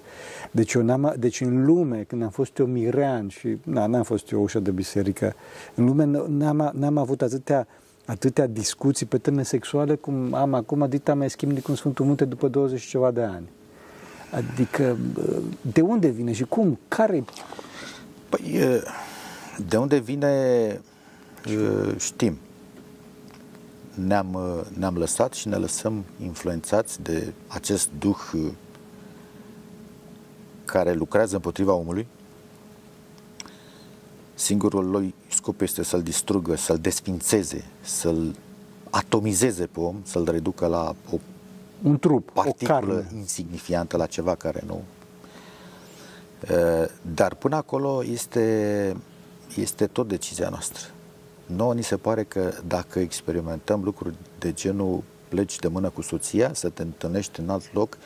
Deci, 0.52 0.74
eu 0.74 0.82
n-am, 0.82 1.14
deci 1.18 1.42
în 1.42 1.66
lume, 1.66 2.04
când 2.08 2.24
am 2.24 2.30
fost 2.30 2.58
eu 2.58 2.66
mirean 2.66 3.28
și 3.28 3.58
na, 3.64 3.86
n-am 3.86 4.04
fost 4.04 4.32
eu 4.32 4.42
ușa 4.42 4.60
de 4.60 4.72
biserică, 4.72 5.36
în 5.76 5.86
lume 5.86 6.04
n-am, 6.28 6.72
n-am 6.74 6.98
avut 6.98 7.22
atâtea, 7.22 7.68
atâtea 8.06 8.48
discuții 8.48 9.06
pe 9.06 9.18
teme 9.18 9.44
sexuale 9.44 9.96
cum 9.96 10.34
am 10.34 10.54
acum, 10.54 10.86
dita 10.90 11.14
mai 11.14 11.30
schimb 11.30 11.60
cu 11.60 11.76
Sfântul 11.76 12.06
Munte 12.06 12.26
după 12.26 12.48
20 12.48 12.80
și 12.80 12.90
ceva 12.90 13.12
de 13.12 13.22
ani. 13.22 13.50
Adică, 14.32 14.98
de 15.74 15.82
unde 15.82 16.08
vine 16.08 16.32
și 16.32 16.44
cum? 16.44 16.80
Care 16.88 17.24
Păi, 18.30 18.60
de 19.68 19.78
unde 19.78 20.00
vine 20.00 20.82
știm 21.98 22.38
ne-am, 23.94 24.38
ne-am 24.78 24.98
lăsat 24.98 25.34
și 25.34 25.48
ne 25.48 25.56
lăsăm 25.56 26.04
influențați 26.22 27.02
de 27.02 27.34
acest 27.48 27.90
duh 28.00 28.32
uh, 28.34 28.52
care 30.66 30.94
lucrează 30.94 31.36
împotriva 31.36 31.74
omului. 31.74 32.08
Singurul 34.34 34.90
lui 34.90 35.14
scop 35.28 35.62
este 35.62 35.84
să-l 35.84 36.02
distrugă, 36.02 36.56
să-l 36.56 36.78
desfințeze, 36.78 37.66
să-l 37.82 38.36
atomizeze 38.90 39.66
pe 39.66 39.80
om, 39.80 39.96
să-l 40.04 40.28
reducă 40.32 40.68
la 40.68 40.96
o 41.12 41.18
un 41.84 42.00
trup, 42.00 42.32
particulă 42.32 42.94
o 42.94 42.96
carne. 42.96 43.18
insignifiantă, 43.18 43.98
la 43.98 44.06
ceva 44.06 44.36
care 44.36 44.64
nu. 44.66 44.84
Uh, 46.42 46.90
dar 47.16 47.36
până 47.36 47.56
acolo 47.56 48.04
este, 48.04 48.96
este 49.56 49.88
tot 49.88 50.08
decizia 50.08 50.50
noastră. 50.50 50.82
Nouă 51.46 51.74
ni 51.74 51.84
se 51.84 51.98
pare 51.98 52.24
că 52.24 52.54
dacă 52.68 53.00
experimentăm 53.00 53.84
lucruri 53.84 54.16
de 54.40 54.54
genul 54.54 55.04
pleci 55.28 55.56
de 55.56 55.68
mână 55.68 55.90
cu 55.90 56.02
soția, 56.02 56.54
să 56.54 56.70
te 56.70 56.82
întâlnești 56.82 57.40
în 57.40 57.50
alt 57.50 57.74
loc 57.74 57.98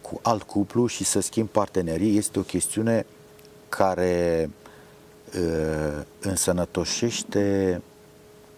cu 0.00 0.20
alt 0.22 0.42
cuplu 0.42 0.86
și 0.86 1.04
să 1.04 1.20
schimbi 1.20 1.50
partenerii, 1.50 2.16
este 2.16 2.38
o 2.38 2.42
chestiune 2.42 3.06
care 3.68 4.50
uh, 5.38 6.02
însănătoșește 6.20 7.80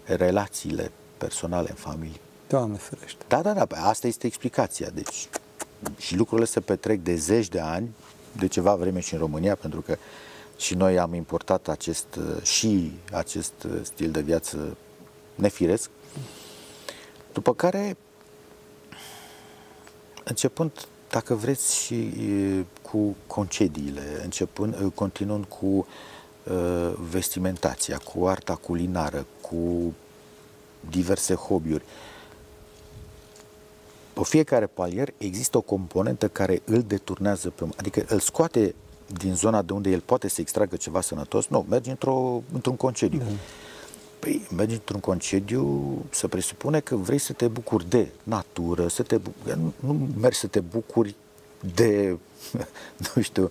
relațiile 0.04 0.90
personale 1.18 1.68
în 1.68 1.76
familie. 1.76 2.20
Doamne 2.48 2.76
ferește. 2.76 3.24
Da, 3.28 3.42
da, 3.42 3.52
da, 3.52 3.66
asta 3.76 4.06
este 4.06 4.26
explicația. 4.26 4.88
Deci, 4.94 5.28
și 5.98 6.16
lucrurile 6.16 6.46
se 6.46 6.60
petrec 6.60 7.00
de 7.00 7.14
zeci 7.14 7.48
de 7.48 7.60
ani, 7.60 7.88
de 8.36 8.46
ceva 8.46 8.74
vreme 8.74 9.00
și 9.00 9.14
în 9.14 9.20
România, 9.20 9.54
pentru 9.54 9.80
că 9.80 9.92
uh, 9.92 9.98
și 10.56 10.74
noi 10.74 10.98
am 10.98 11.14
importat 11.14 11.68
acest, 11.68 12.18
și 12.42 12.92
acest 13.12 13.52
stil 13.82 14.10
de 14.10 14.20
viață 14.20 14.76
nefiresc. 15.34 15.90
După 17.32 17.54
care, 17.54 17.96
începând, 20.24 20.86
dacă 21.10 21.34
vreți, 21.34 21.76
și 21.76 22.12
cu 22.82 23.16
concediile, 23.26 24.20
începând, 24.22 24.92
continuând 24.94 25.44
cu 25.44 25.86
vestimentația, 27.10 27.98
cu 27.98 28.26
arta 28.26 28.54
culinară, 28.54 29.26
cu 29.40 29.94
diverse 30.90 31.34
hobby-uri. 31.34 31.84
Pe 34.12 34.20
fiecare 34.24 34.66
palier 34.66 35.12
există 35.18 35.56
o 35.56 35.60
componentă 35.60 36.28
care 36.28 36.62
îl 36.64 36.82
deturnează 36.82 37.50
pe 37.50 37.64
om, 37.64 37.70
adică 37.76 38.04
îl 38.08 38.20
scoate 38.20 38.74
din 39.18 39.34
zona 39.34 39.62
de 39.62 39.72
unde 39.72 39.90
el 39.90 40.00
poate 40.00 40.28
să 40.28 40.40
extragă 40.40 40.76
ceva 40.76 41.00
sănătos, 41.00 41.46
nu, 41.46 41.66
mergi 41.68 41.90
într-o, 41.90 42.42
într-un 42.52 42.76
concediu. 42.76 43.18
Da. 43.18 43.24
Păi, 44.18 44.46
mergi 44.56 44.74
într-un 44.74 45.00
concediu, 45.00 45.94
să 46.10 46.28
presupune 46.28 46.80
că 46.80 46.96
vrei 46.96 47.18
să 47.18 47.32
te 47.32 47.48
bucuri 47.48 47.88
de 47.88 48.08
natură, 48.22 48.88
să 48.88 49.02
te 49.02 49.16
bucuri, 49.16 49.58
nu, 49.58 49.72
nu 49.80 50.08
mergi 50.20 50.38
să 50.38 50.46
te 50.46 50.60
bucuri 50.60 51.14
de, 51.74 52.16
nu 53.14 53.22
știu, 53.22 53.50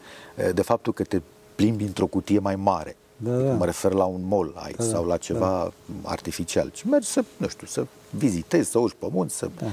de 0.54 0.62
faptul 0.62 0.94
că 0.94 1.04
te 1.04 1.22
plimbi 1.56 1.84
într-o 1.84 2.06
cutie 2.06 2.40
mai 2.40 2.56
mare. 2.56 2.96
Da, 3.18 3.38
da. 3.38 3.54
Mă 3.54 3.66
refer 3.66 3.92
la 3.92 4.06
un 4.06 4.28
mall 4.28 4.54
aici 4.56 4.76
da, 4.76 4.84
da. 4.84 4.90
sau 4.90 5.06
la 5.06 5.18
ceva 5.18 5.74
da. 6.02 6.10
artificial. 6.10 6.70
Ci 6.70 6.84
mergi 6.84 7.08
să, 7.08 7.24
nu 7.38 7.48
știu, 7.48 7.68
să 7.68 7.86
vizitezi, 8.10 8.70
să 8.70 8.80
urci 8.80 8.96
pământ, 9.00 9.32
să, 9.32 9.50
da. 9.58 9.68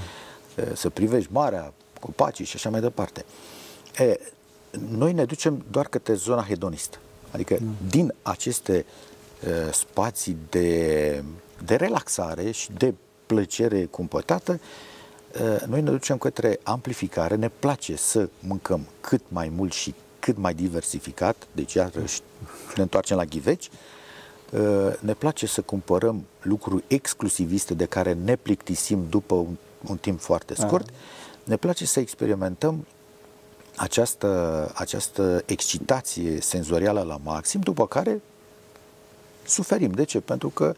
să 0.75 0.91
privești 0.91 1.33
marea, 1.33 1.73
copacii 2.01 2.45
și 2.45 2.57
așa 2.57 2.71
mai 2.71 2.81
departe. 2.81 3.25
E, 3.99 4.19
noi 4.89 5.13
ne 5.13 5.25
ducem 5.25 5.65
doar 5.71 5.89
către 5.89 6.15
zona 6.15 6.43
hedonistă. 6.43 6.99
Adică 7.31 7.57
mm. 7.61 7.75
din 7.89 8.15
aceste 8.23 8.85
uh, 9.47 9.73
spații 9.73 10.37
de, 10.51 11.25
de 11.65 11.75
relaxare 11.75 12.51
și 12.51 12.73
de 12.73 12.95
plăcere 13.27 13.85
cumpătată, 13.85 14.61
uh, 15.41 15.61
noi 15.67 15.83
ne 15.83 15.91
ducem 15.91 16.19
către 16.19 16.61
amplificare, 16.63 17.35
ne 17.35 17.49
place 17.49 17.97
să 17.97 18.29
mâncăm 18.39 18.87
cât 19.01 19.23
mai 19.29 19.49
mult 19.49 19.73
și 19.73 19.95
cât 20.19 20.37
mai 20.37 20.55
diversificat, 20.55 21.47
deci 21.53 21.73
iarăși 21.73 22.21
ne 22.77 22.83
întoarcem 22.83 23.17
la 23.17 23.25
ghiveci, 23.25 23.71
uh, 24.51 24.61
ne 25.01 25.15
place 25.15 25.47
să 25.47 25.61
cumpărăm 25.61 26.25
lucruri 26.43 26.85
exclusiviste 26.87 27.75
de 27.75 27.85
care 27.85 28.13
ne 28.13 28.37
plictisim 28.37 29.07
după 29.09 29.35
un, 29.35 29.57
un 29.87 29.97
timp 29.97 30.21
foarte 30.21 30.55
scurt, 30.55 30.89
ah. 30.89 30.95
ne 31.45 31.57
place 31.57 31.87
să 31.87 32.01
experimentăm 32.01 32.87
această, 33.81 34.71
această 34.75 35.43
excitație 35.47 36.41
senzorială 36.41 37.03
la 37.03 37.19
maxim, 37.23 37.61
după 37.61 37.87
care 37.87 38.21
suferim. 39.47 39.91
De 39.91 40.05
ce? 40.05 40.21
Pentru 40.21 40.49
că 40.49 40.75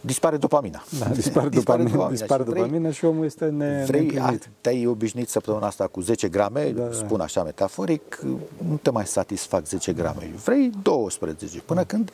dispare 0.00 0.36
dopamina. 0.36 0.82
Da, 0.98 1.06
dispare, 1.06 1.48
dispare 1.56 1.82
dopamina, 1.82 1.90
dopamina, 1.90 2.10
dispare 2.10 2.42
și 2.42 2.48
dopamina 2.48 2.78
vrei, 2.78 2.92
și 2.92 3.04
omul 3.04 3.24
este 3.24 3.44
ne, 3.44 3.84
vrei, 3.86 4.20
Te-ai 4.60 4.86
obișnuit 4.86 5.28
săptămâna 5.28 5.66
asta 5.66 5.86
cu 5.86 6.00
10 6.00 6.28
grame, 6.28 6.70
da, 6.70 6.82
da, 6.82 6.92
spun 6.92 7.20
așa 7.20 7.42
metaforic, 7.42 8.20
nu 8.68 8.76
te 8.82 8.90
mai 8.90 9.06
satisfac 9.06 9.66
10 9.66 9.92
grame. 9.92 10.30
Vrei 10.44 10.70
12, 10.82 11.60
până 11.60 11.84
când 11.84 12.10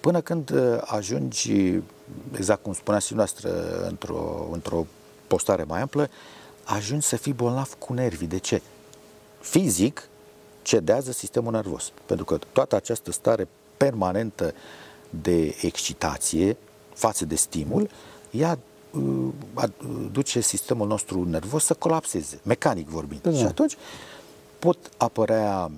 până 0.00 0.20
când 0.20 0.50
uh, 0.50 0.78
ajungi, 0.84 1.80
exact 2.36 2.62
cum 2.62 2.72
spunea 2.72 3.00
și 3.00 3.14
noastră, 3.14 3.50
într-o, 3.88 4.48
într-o 4.52 4.86
postare 5.26 5.62
mai 5.62 5.80
amplă, 5.80 6.08
ajungi 6.64 7.06
să 7.06 7.16
fii 7.16 7.32
bolnav 7.32 7.74
cu 7.78 7.92
nervii. 7.92 8.26
De 8.26 8.38
ce? 8.38 8.62
Fizic 9.44 10.08
cedează 10.62 11.12
sistemul 11.12 11.52
nervos. 11.52 11.92
Pentru 12.06 12.24
că 12.24 12.38
toată 12.52 12.76
această 12.76 13.12
stare 13.12 13.48
permanentă 13.76 14.54
de 15.10 15.56
excitație 15.60 16.56
față 16.94 17.24
de 17.24 17.34
stimul, 17.34 17.88
ea 18.30 18.58
uh, 18.90 19.28
duce 20.12 20.40
sistemul 20.40 20.86
nostru 20.86 21.28
nervos 21.28 21.64
să 21.64 21.74
colapseze, 21.74 22.40
mecanic 22.42 22.88
vorbind. 22.88 23.22
Da. 23.22 23.32
Și 23.32 23.44
atunci 23.44 23.76
pot 24.58 24.78
apărea 24.96 25.70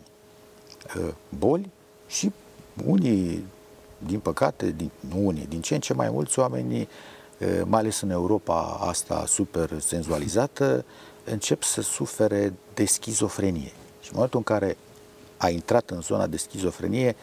uh, 0.97 1.09
boli 1.39 1.71
și 2.07 2.33
unii, 2.87 3.45
din 4.07 4.19
păcate, 4.21 4.71
din, 4.71 4.91
nu 5.09 5.27
unii, 5.27 5.47
din 5.47 5.61
ce 5.61 5.75
în 5.75 5.81
ce 5.81 5.95
mai 5.95 6.11
mulți 6.11 6.39
oameni, 6.39 6.89
mai 7.65 7.81
ales 7.81 8.01
în 8.01 8.11
Europa 8.11 8.79
asta 8.81 9.25
super 9.27 9.81
senzualizată, 9.81 10.85
încep 11.31 11.63
să 11.63 11.83
sufere 11.83 12.53
de 12.75 12.85
schizofrenie. 12.85 13.73
Și 14.01 14.09
în 14.09 14.13
momentul 14.13 14.39
în 14.39 14.45
care 14.45 14.77
a 15.37 15.49
intrat 15.49 15.91
în 15.91 16.01
zona 16.01 16.27
de 16.27 16.37
schizofrenie, 16.37 17.17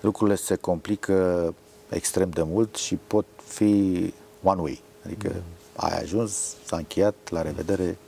lucrurile 0.00 0.36
se 0.36 0.54
complică 0.54 1.54
extrem 1.88 2.30
de 2.30 2.42
mult 2.42 2.74
și 2.76 2.98
pot 3.06 3.26
fi 3.44 4.14
one 4.42 4.60
way. 4.60 4.82
Adică 5.04 5.28
mm. 5.34 5.42
ai 5.76 5.98
ajuns, 5.98 6.56
s-a 6.64 6.76
încheiat, 6.76 7.14
la 7.30 7.42
revedere. 7.42 7.98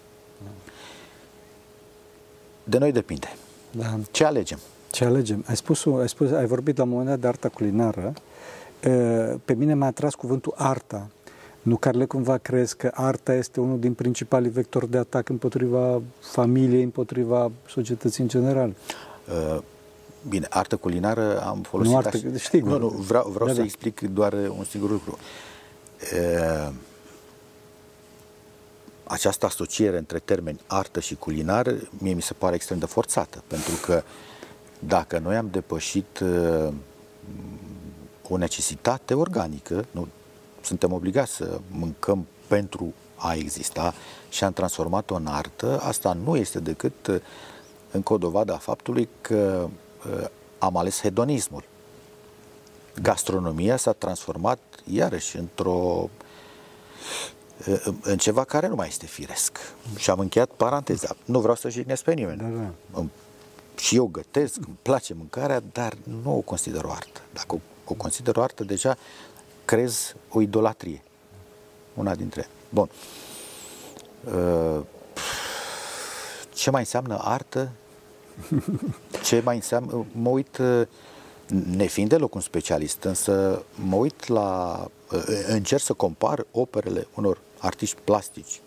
De 2.64 2.78
noi 2.78 2.92
depinde. 2.92 3.36
Da. 3.70 3.98
Ce 4.10 4.24
alegem? 4.24 4.58
Ce 4.90 5.04
alegem? 5.04 5.44
Ai 5.46 5.56
spus, 5.56 5.86
ai, 5.86 6.08
spus, 6.08 6.30
ai 6.30 6.46
vorbit 6.46 6.76
la 6.76 6.82
un 6.82 6.88
moment 6.88 7.08
dat 7.08 7.18
de 7.18 7.26
arta 7.26 7.48
culinară. 7.48 8.12
Pe 9.44 9.54
mine 9.56 9.74
m-a 9.74 9.86
atras 9.86 10.14
cuvântul 10.14 10.54
arta. 10.56 11.08
Nu, 11.62 11.76
Carle, 11.76 12.04
cumva 12.04 12.36
crezi 12.36 12.76
că 12.76 12.90
arta 12.94 13.34
este 13.34 13.60
unul 13.60 13.78
din 13.78 13.94
principalii 13.94 14.50
vectori 14.50 14.90
de 14.90 14.98
atac 14.98 15.28
împotriva 15.28 16.00
familiei, 16.20 16.82
împotriva 16.82 17.50
societății 17.68 18.22
în 18.22 18.28
general? 18.28 18.74
Bine, 20.28 20.46
artă 20.50 20.76
culinară 20.76 21.42
am 21.42 21.62
folosit... 21.62 21.92
Nu 21.92 21.98
artă, 21.98 22.16
așa. 22.16 22.36
știi. 22.36 22.60
Nu, 22.60 22.78
nu, 22.78 22.88
vreau, 22.88 23.28
vreau 23.28 23.46
da, 23.46 23.52
să 23.52 23.58
da. 23.58 23.64
explic 23.64 24.00
doar 24.00 24.32
un 24.32 24.64
singur 24.64 24.90
lucru. 24.90 25.18
Această 29.04 29.46
asociere 29.46 29.98
între 29.98 30.18
termeni 30.18 30.60
artă 30.66 31.00
și 31.00 31.14
culinar, 31.14 31.74
mie 31.98 32.12
mi 32.12 32.22
se 32.22 32.34
pare 32.34 32.54
extrem 32.54 32.78
de 32.78 32.86
forțată, 32.86 33.42
pentru 33.46 33.72
că 33.84 34.02
dacă 34.78 35.18
noi 35.18 35.36
am 35.36 35.48
depășit 35.50 36.18
uh, 36.18 36.72
o 38.28 38.36
necesitate 38.36 39.14
organică, 39.14 39.84
nu 39.90 40.08
suntem 40.68 40.92
obligați 40.92 41.32
să 41.32 41.60
mâncăm 41.70 42.26
pentru 42.46 42.92
a 43.16 43.34
exista 43.34 43.94
și 44.28 44.44
am 44.44 44.52
transformat-o 44.52 45.14
în 45.14 45.26
artă, 45.26 45.80
asta 45.82 46.12
nu 46.24 46.36
este 46.36 46.60
decât 46.60 47.06
uh, 47.06 47.20
încă 47.90 48.12
o 48.12 48.18
dovadă 48.18 48.52
a 48.52 48.58
faptului 48.58 49.08
că 49.20 49.68
uh, 50.10 50.26
am 50.58 50.76
ales 50.76 51.00
hedonismul. 51.00 51.64
Gastronomia 53.02 53.76
s-a 53.76 53.92
transformat 53.92 54.58
iarăși 54.90 55.36
într-o 55.36 56.08
în 58.02 58.18
ceva 58.18 58.44
care 58.44 58.66
nu 58.66 58.74
mai 58.74 58.88
este 58.88 59.06
firesc. 59.06 59.58
Și 59.96 60.10
am 60.10 60.18
încheiat 60.18 60.48
paranteza. 60.48 61.16
Nu 61.24 61.40
vreau 61.40 61.54
să 61.54 61.68
jignesc 61.68 62.02
pe 62.02 62.14
nimeni. 62.14 62.38
Da, 62.38 62.70
da 62.92 63.04
și 63.78 63.96
eu 63.96 64.06
gătesc, 64.06 64.56
îmi 64.56 64.78
place 64.82 65.14
mâncarea, 65.14 65.62
dar 65.72 65.96
nu 66.22 66.36
o 66.36 66.40
consider 66.40 66.84
o 66.84 66.90
artă. 66.90 67.20
Dacă 67.32 67.54
o, 67.54 67.58
o 67.84 67.94
consider 67.94 68.36
o 68.36 68.42
artă, 68.42 68.64
deja 68.64 68.96
crez 69.68 70.14
o 70.28 70.40
idolatrie. 70.40 71.02
Una 71.94 72.14
dintre. 72.14 72.48
Bun. 72.68 72.88
Uh, 74.24 74.80
ce 76.54 76.70
mai 76.70 76.80
înseamnă 76.80 77.18
artă? 77.20 77.70
Ce 79.24 79.40
mai 79.44 79.54
înseamnă? 79.54 80.06
Mă 80.12 80.28
uit, 80.28 80.58
uh, 80.58 80.86
nefiind 81.76 82.08
deloc 82.08 82.34
un 82.34 82.40
specialist, 82.40 83.02
însă 83.02 83.62
mă 83.74 83.96
uit 83.96 84.26
la, 84.26 84.80
uh, 85.12 85.22
încerc 85.46 85.82
să 85.82 85.92
compar 85.92 86.46
operele 86.50 87.06
unor 87.14 87.38
artiști 87.58 88.00
plastici 88.04 88.60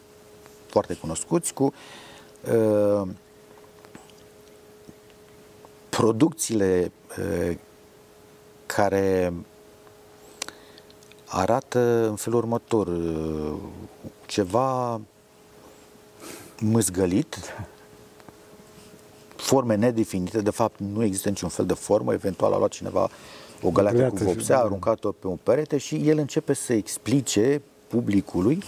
foarte 0.68 0.94
cunoscuți 0.94 1.54
cu 1.54 1.74
uh, 2.54 3.08
producțiile 5.90 6.92
care 8.66 9.34
arată 11.32 12.08
în 12.08 12.16
felul 12.16 12.40
următor 12.40 12.90
ceva 14.26 15.02
mâzgălit, 16.60 17.38
forme 19.36 19.76
nedefinite, 19.76 20.42
de 20.42 20.50
fapt 20.50 20.80
nu 20.80 21.04
există 21.04 21.30
niciun 21.30 21.50
fel 21.50 21.66
de 21.66 21.74
formă, 21.74 22.14
eventual 22.14 22.54
a 22.54 22.58
luat 22.58 22.70
cineva 22.70 23.10
o 23.62 23.70
găleată 23.70 24.10
cu 24.10 24.24
vopsea, 24.24 24.58
a 24.58 24.64
aruncat-o 24.64 25.12
pe 25.12 25.28
un 25.28 25.38
perete 25.44 25.78
și 25.78 26.10
el 26.10 26.18
începe 26.18 26.54
să 26.54 26.74
explice 26.74 27.62
publicului 27.88 28.64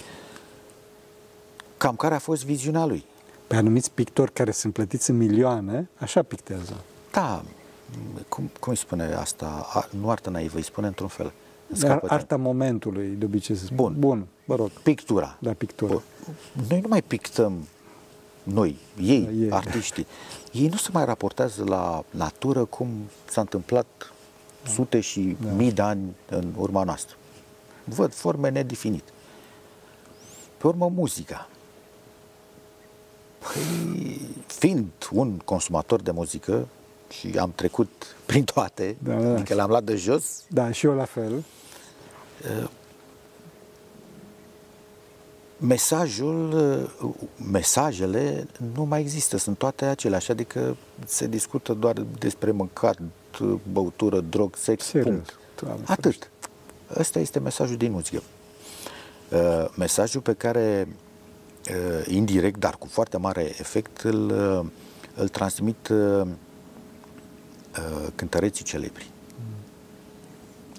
cam 1.76 1.96
care 1.96 2.14
a 2.14 2.18
fost 2.18 2.44
viziunea 2.44 2.84
lui. 2.84 3.04
Pe 3.46 3.56
anumiți 3.56 3.90
pictori 3.90 4.32
care 4.32 4.50
sunt 4.50 4.72
plătiți 4.72 5.10
în 5.10 5.16
milioane, 5.16 5.88
așa 5.98 6.22
pictează. 6.22 6.76
Da, 7.12 7.42
cum, 8.28 8.50
cum 8.60 8.72
îi 8.72 8.78
spune 8.78 9.12
asta? 9.12 9.66
A, 9.72 9.88
nu 10.00 10.10
artă 10.10 10.30
naivă, 10.30 10.56
îi 10.56 10.62
spune 10.62 10.86
într-un 10.86 11.08
fel. 11.08 11.32
Arta 12.06 12.36
momentului, 12.36 13.06
de 13.18 13.24
obicei 13.24 13.56
se 13.56 13.64
spune. 13.64 13.80
Bun. 13.80 13.96
Bun, 13.98 14.26
vă 14.44 14.54
rog. 14.54 14.70
Pictura. 14.70 15.36
Da, 15.40 15.52
pictura. 15.52 15.92
Bun. 15.92 16.64
Noi 16.68 16.80
nu 16.80 16.88
mai 16.88 17.02
pictăm 17.02 17.66
noi, 18.42 18.76
ei, 19.02 19.20
da, 19.20 19.30
ei, 19.30 19.50
artiștii. 19.50 20.06
Ei 20.52 20.68
nu 20.68 20.76
se 20.76 20.88
mai 20.92 21.04
raportează 21.04 21.64
la 21.64 22.04
natură 22.10 22.64
cum 22.64 22.88
s-a 23.24 23.40
întâmplat 23.40 23.86
da. 24.64 24.70
sute 24.70 25.00
și 25.00 25.36
da. 25.40 25.50
mii 25.50 25.72
de 25.72 25.82
ani 25.82 26.14
în 26.28 26.52
urma 26.56 26.82
noastră. 26.84 27.16
Văd 27.84 28.14
forme 28.14 28.50
nedefinite. 28.50 29.12
Pe 30.56 30.66
urmă, 30.66 30.88
muzica. 30.94 31.48
Păi, 33.38 34.20
fiind 34.46 34.90
un 35.12 35.38
consumator 35.44 36.00
de 36.00 36.10
muzică, 36.10 36.66
și 37.18 37.38
am 37.38 37.52
trecut 37.54 38.16
prin 38.26 38.44
toate, 38.44 38.96
da, 38.98 39.14
da. 39.14 39.30
adică 39.30 39.54
l-am 39.54 39.68
luat 39.68 39.84
de 39.84 39.96
jos. 39.96 40.42
Da, 40.48 40.70
și 40.70 40.86
eu 40.86 40.94
la 40.94 41.04
fel. 41.04 41.44
Uh, 42.44 42.68
mesajul, 45.56 46.52
uh, 47.02 47.14
mesajele 47.50 48.46
nu 48.74 48.84
mai 48.84 49.00
există, 49.00 49.36
sunt 49.36 49.58
toate 49.58 49.84
aceleași, 49.84 50.30
adică 50.30 50.76
se 51.06 51.26
discută 51.26 51.72
doar 51.72 51.94
despre 52.18 52.50
mâncat, 52.50 52.98
băutură, 53.72 54.20
drog, 54.20 54.56
sex, 54.56 54.84
Serios? 54.84 55.14
punct. 55.14 55.38
Doamne, 55.60 55.84
Atât. 55.86 56.30
Ăsta 56.98 57.18
este 57.18 57.38
mesajul 57.38 57.76
din 57.76 57.92
muzică. 57.92 58.22
Uh, 59.30 59.66
mesajul 59.76 60.20
pe 60.20 60.32
care, 60.32 60.88
indirect, 62.06 62.58
dar 62.58 62.76
cu 62.76 62.86
foarte 62.86 63.16
mare 63.16 63.42
efect, 63.42 64.00
îl, 64.00 64.30
îl 65.14 65.28
transmit 65.28 65.88
uh, 65.88 66.26
cântăreții 68.14 68.64
celebri. 68.64 69.12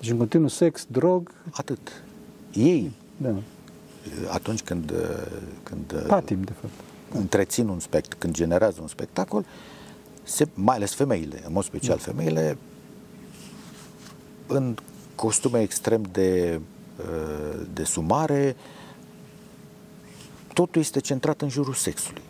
Deci 0.05 0.13
în 0.13 0.19
continuu 0.19 0.47
sex, 0.47 0.85
drog... 0.87 1.31
Atât. 1.51 2.03
Ei, 2.53 2.91
da. 3.17 3.35
atunci 4.31 4.61
când, 4.61 4.93
când 5.63 6.05
Patim, 6.07 6.41
de 6.41 6.51
fapt. 6.61 6.73
întrețin 7.13 7.67
un 7.67 7.79
spectacol, 7.79 8.19
când 8.19 8.33
generează 8.33 8.81
un 8.81 8.87
spectacol, 8.87 9.45
se, 10.23 10.47
mai 10.53 10.75
ales 10.75 10.93
femeile, 10.93 11.41
în 11.45 11.53
mod 11.53 11.63
special 11.63 11.97
da. 11.97 12.03
femeile, 12.03 12.57
în 14.47 14.75
costume 15.15 15.61
extrem 15.61 16.01
de, 16.11 16.59
de 17.73 17.83
sumare, 17.83 18.55
totul 20.53 20.81
este 20.81 20.99
centrat 20.99 21.41
în 21.41 21.49
jurul 21.49 21.73
sexului. 21.73 22.21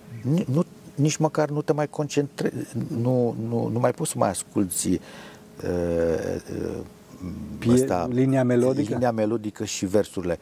Nu 0.45 0.65
nici 0.95 1.17
măcar 1.17 1.49
nu 1.49 1.61
te 1.61 1.73
mai 1.73 1.87
concentrezi, 1.87 2.77
nu, 2.87 3.35
nu, 3.47 3.67
nu 3.67 3.79
mai 3.79 3.91
poți 3.91 4.11
să 4.11 4.17
mai 4.17 4.29
asculti 4.29 4.87
uh, 5.63 6.35
uh, 6.61 6.77
asta, 7.73 8.07
linia 8.11 8.43
melodică? 8.43 8.93
linia 8.93 9.11
melodică 9.11 9.65
și 9.65 9.85
versurile. 9.85 10.39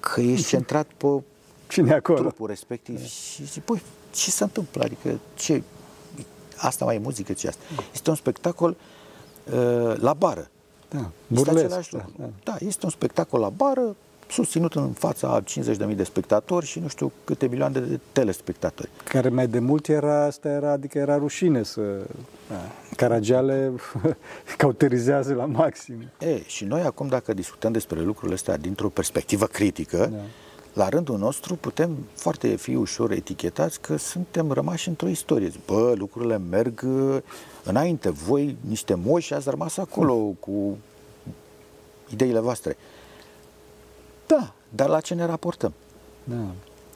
Că 0.00 0.20
ești 0.20 0.46
centrat 0.56 0.86
pe 0.96 1.22
Cine 1.68 1.92
acolo? 1.92 2.18
trupul 2.18 2.46
respectiv 2.46 2.98
da. 2.98 3.04
și 3.04 3.44
zici, 3.44 3.62
păi, 3.64 3.82
ce 4.14 4.30
se 4.30 4.42
întâmplă? 4.42 4.82
Adică, 4.84 5.18
ce? 5.34 5.62
Asta 6.56 6.84
mai 6.84 6.94
e 6.94 6.98
muzică, 6.98 7.32
ce 7.32 7.48
asta? 7.48 7.62
Este 7.92 8.10
un 8.10 8.16
spectacol 8.16 8.76
uh, 9.52 9.96
la 9.96 10.14
bară. 10.14 10.50
Da, 10.88 11.10
burlesc, 11.26 11.90
da, 11.90 12.04
da. 12.18 12.28
da, 12.44 12.56
este 12.58 12.84
un 12.84 12.90
spectacol 12.90 13.40
la 13.40 13.48
bară, 13.48 13.96
susținut 14.30 14.74
în 14.74 14.92
fața 14.92 15.42
50.000 15.42 15.96
de 15.96 16.04
spectatori 16.04 16.66
și 16.66 16.78
nu 16.78 16.88
știu 16.88 17.12
câte 17.24 17.46
milioane 17.46 17.80
de 17.80 18.00
telespectatori. 18.12 18.88
Care 19.04 19.28
mai 19.28 19.46
de 19.46 19.58
mult 19.58 19.88
era, 19.88 20.24
asta 20.24 20.48
era, 20.48 20.70
adică 20.70 20.98
era 20.98 21.16
rușine 21.16 21.62
să... 21.62 21.80
Da. 22.48 22.60
Caragiale 22.96 23.72
cauterizează 24.56 25.34
la 25.34 25.44
maxim. 25.44 26.10
E, 26.18 26.42
și 26.46 26.64
noi 26.64 26.80
acum, 26.80 27.08
dacă 27.08 27.34
discutăm 27.34 27.72
despre 27.72 28.00
lucrurile 28.00 28.34
astea 28.34 28.56
dintr-o 28.56 28.88
perspectivă 28.88 29.46
critică, 29.46 30.10
da. 30.12 30.18
la 30.72 30.88
rândul 30.88 31.18
nostru 31.18 31.54
putem 31.54 31.96
foarte 32.14 32.56
fi 32.56 32.74
ușor 32.74 33.10
etichetați 33.10 33.80
că 33.80 33.96
suntem 33.96 34.52
rămași 34.52 34.88
într-o 34.88 35.08
istorie. 35.08 35.52
Bă, 35.66 35.92
lucrurile 35.96 36.38
merg 36.50 36.82
uh, 36.86 37.16
înainte. 37.64 38.10
Voi, 38.10 38.56
niște 38.68 38.94
moși, 38.94 39.34
ați 39.34 39.50
rămas 39.50 39.76
acolo 39.76 40.14
cu 40.40 40.78
ideile 42.12 42.38
voastre. 42.38 42.76
Da, 44.26 44.52
dar 44.68 44.88
la 44.88 45.00
ce 45.00 45.14
ne 45.14 45.24
raportăm? 45.24 45.72
Da. 46.24 46.44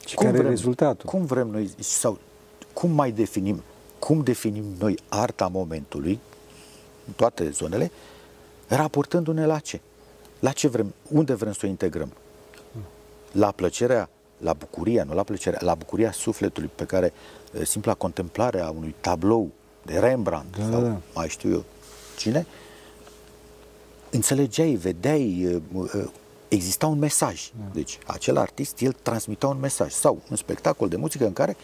Și 0.05 0.15
cum 0.15 0.25
care 0.25 0.37
vrem, 0.37 0.47
e 0.47 0.49
rezultatul? 0.49 1.09
Cum 1.09 1.25
vrem 1.25 1.47
noi, 1.47 1.71
sau 1.79 2.19
cum 2.73 2.91
mai 2.91 3.11
definim, 3.11 3.63
cum 3.99 4.23
definim 4.23 4.63
noi 4.79 4.97
arta 5.09 5.47
momentului, 5.47 6.19
în 7.07 7.13
toate 7.13 7.49
zonele, 7.49 7.91
raportându-ne 8.67 9.45
la 9.45 9.59
ce? 9.59 9.81
La 10.39 10.51
ce 10.51 10.67
vrem, 10.67 10.93
unde 11.07 11.33
vrem 11.33 11.53
să 11.53 11.61
o 11.63 11.67
integrăm? 11.67 12.11
La 13.31 13.51
plăcerea, 13.51 14.09
la 14.37 14.53
bucuria, 14.53 15.03
nu 15.03 15.13
la 15.13 15.23
plăcerea, 15.23 15.59
la 15.61 15.75
bucuria 15.75 16.11
sufletului 16.11 16.69
pe 16.75 16.85
care 16.85 17.13
simpla 17.63 17.93
contemplare 17.93 18.61
a 18.61 18.69
unui 18.69 18.95
tablou 18.99 19.49
de 19.85 19.99
Rembrandt 19.99 20.57
da, 20.57 20.63
sau 20.71 20.81
da. 20.81 20.97
mai 21.13 21.29
știu 21.29 21.51
eu 21.51 21.63
cine, 22.17 22.45
înțelegeai, 24.09 24.73
vedeai, 24.73 25.61
exista 26.51 26.87
un 26.87 26.99
mesaj. 26.99 27.51
Da. 27.59 27.63
Deci, 27.73 27.99
acel 28.05 28.37
artist, 28.37 28.81
el 28.81 28.95
transmitea 29.01 29.49
un 29.49 29.59
mesaj. 29.59 29.91
Sau 29.91 30.21
un 30.29 30.35
spectacol 30.35 30.87
de 30.87 30.95
muzică 30.95 31.25
în 31.25 31.33
care 31.33 31.55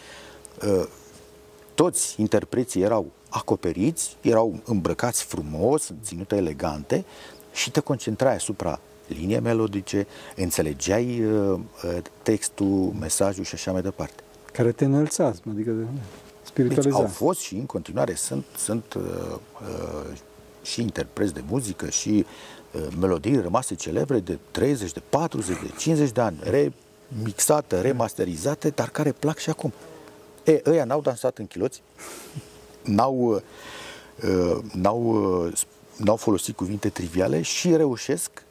uh, 0.66 0.86
toți 1.74 2.20
interpreții 2.20 2.82
erau 2.82 3.06
acoperiți, 3.28 4.16
erau 4.20 4.60
îmbrăcați 4.64 5.24
frumos, 5.24 5.90
ținute 6.02 6.36
elegante 6.36 7.04
și 7.52 7.70
te 7.70 7.80
concentrai 7.80 8.34
asupra 8.34 8.80
linie 9.06 9.38
melodice, 9.38 10.06
înțelegeai 10.36 11.24
uh, 11.24 11.60
textul, 12.22 12.92
mesajul 12.98 13.44
și 13.44 13.54
așa 13.54 13.72
mai 13.72 13.82
departe. 13.82 14.22
Care 14.52 14.72
te 14.72 14.84
înălțați, 14.84 15.40
adică 15.50 15.70
de 15.70 15.86
spiritualizat. 16.42 16.92
Deci 16.92 17.00
au 17.00 17.06
fost 17.06 17.40
și 17.40 17.54
în 17.54 17.66
continuare 17.66 18.14
sunt, 18.14 18.44
sunt 18.56 18.94
uh, 18.94 19.02
uh, 19.62 20.16
și 20.62 20.80
interpreți 20.80 21.34
de 21.34 21.42
muzică 21.48 21.88
și 21.88 22.24
uh, 22.26 22.57
melodii 22.98 23.40
rămase 23.40 23.74
celebre 23.74 24.18
de 24.18 24.38
30, 24.50 24.92
de 24.92 25.02
40, 25.08 25.46
de 25.46 25.70
50 25.78 26.10
de 26.10 26.20
ani, 26.20 26.38
remixate, 26.42 27.80
remasterizate, 27.80 28.68
dar 28.68 28.88
care 28.88 29.12
plac 29.12 29.38
și 29.38 29.50
acum. 29.50 29.72
E, 30.44 30.62
ăia 30.66 30.84
n-au 30.84 31.00
dansat 31.00 31.38
în 31.38 31.46
chiloți, 31.46 31.82
n-au, 32.82 33.42
uh, 34.22 34.58
n-au, 34.72 35.02
uh, 35.46 35.52
n-au 35.96 36.16
folosit 36.16 36.56
cuvinte 36.56 36.88
triviale 36.88 37.42
și 37.42 37.76
reușesc 37.76 38.42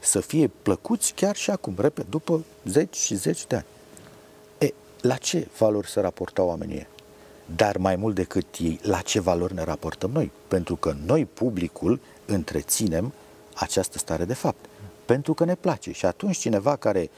să 0.00 0.20
fie 0.20 0.50
plăcuți 0.62 1.12
chiar 1.14 1.36
și 1.36 1.50
acum, 1.50 1.74
repet, 1.78 2.06
după 2.10 2.44
zeci 2.64 2.96
și 2.96 3.14
zeci 3.14 3.46
de 3.46 3.56
ani. 3.56 3.66
E, 4.58 4.72
la 5.00 5.16
ce 5.16 5.48
valori 5.58 5.88
se 5.88 6.00
raportau 6.00 6.46
oamenii 6.46 6.86
Dar 7.56 7.76
mai 7.76 7.96
mult 7.96 8.14
decât 8.14 8.46
ei, 8.58 8.80
la 8.82 9.00
ce 9.00 9.20
valori 9.20 9.54
ne 9.54 9.64
raportăm 9.64 10.10
noi? 10.10 10.30
Pentru 10.48 10.76
că 10.76 10.94
noi, 11.06 11.24
publicul, 11.24 12.00
întreținem 12.26 13.12
această 13.54 13.98
stare 13.98 14.24
de 14.24 14.34
fapt. 14.34 14.64
Pentru 15.04 15.34
că 15.34 15.44
ne 15.44 15.54
place. 15.54 15.92
Și 15.92 16.06
atunci 16.06 16.36
cineva 16.36 16.76
care 16.76 17.10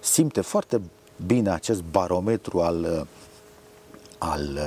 simte 0.00 0.40
foarte 0.40 0.80
bine 1.26 1.50
acest 1.50 1.82
barometru 1.82 2.60
al, 2.60 3.06
al 4.18 4.60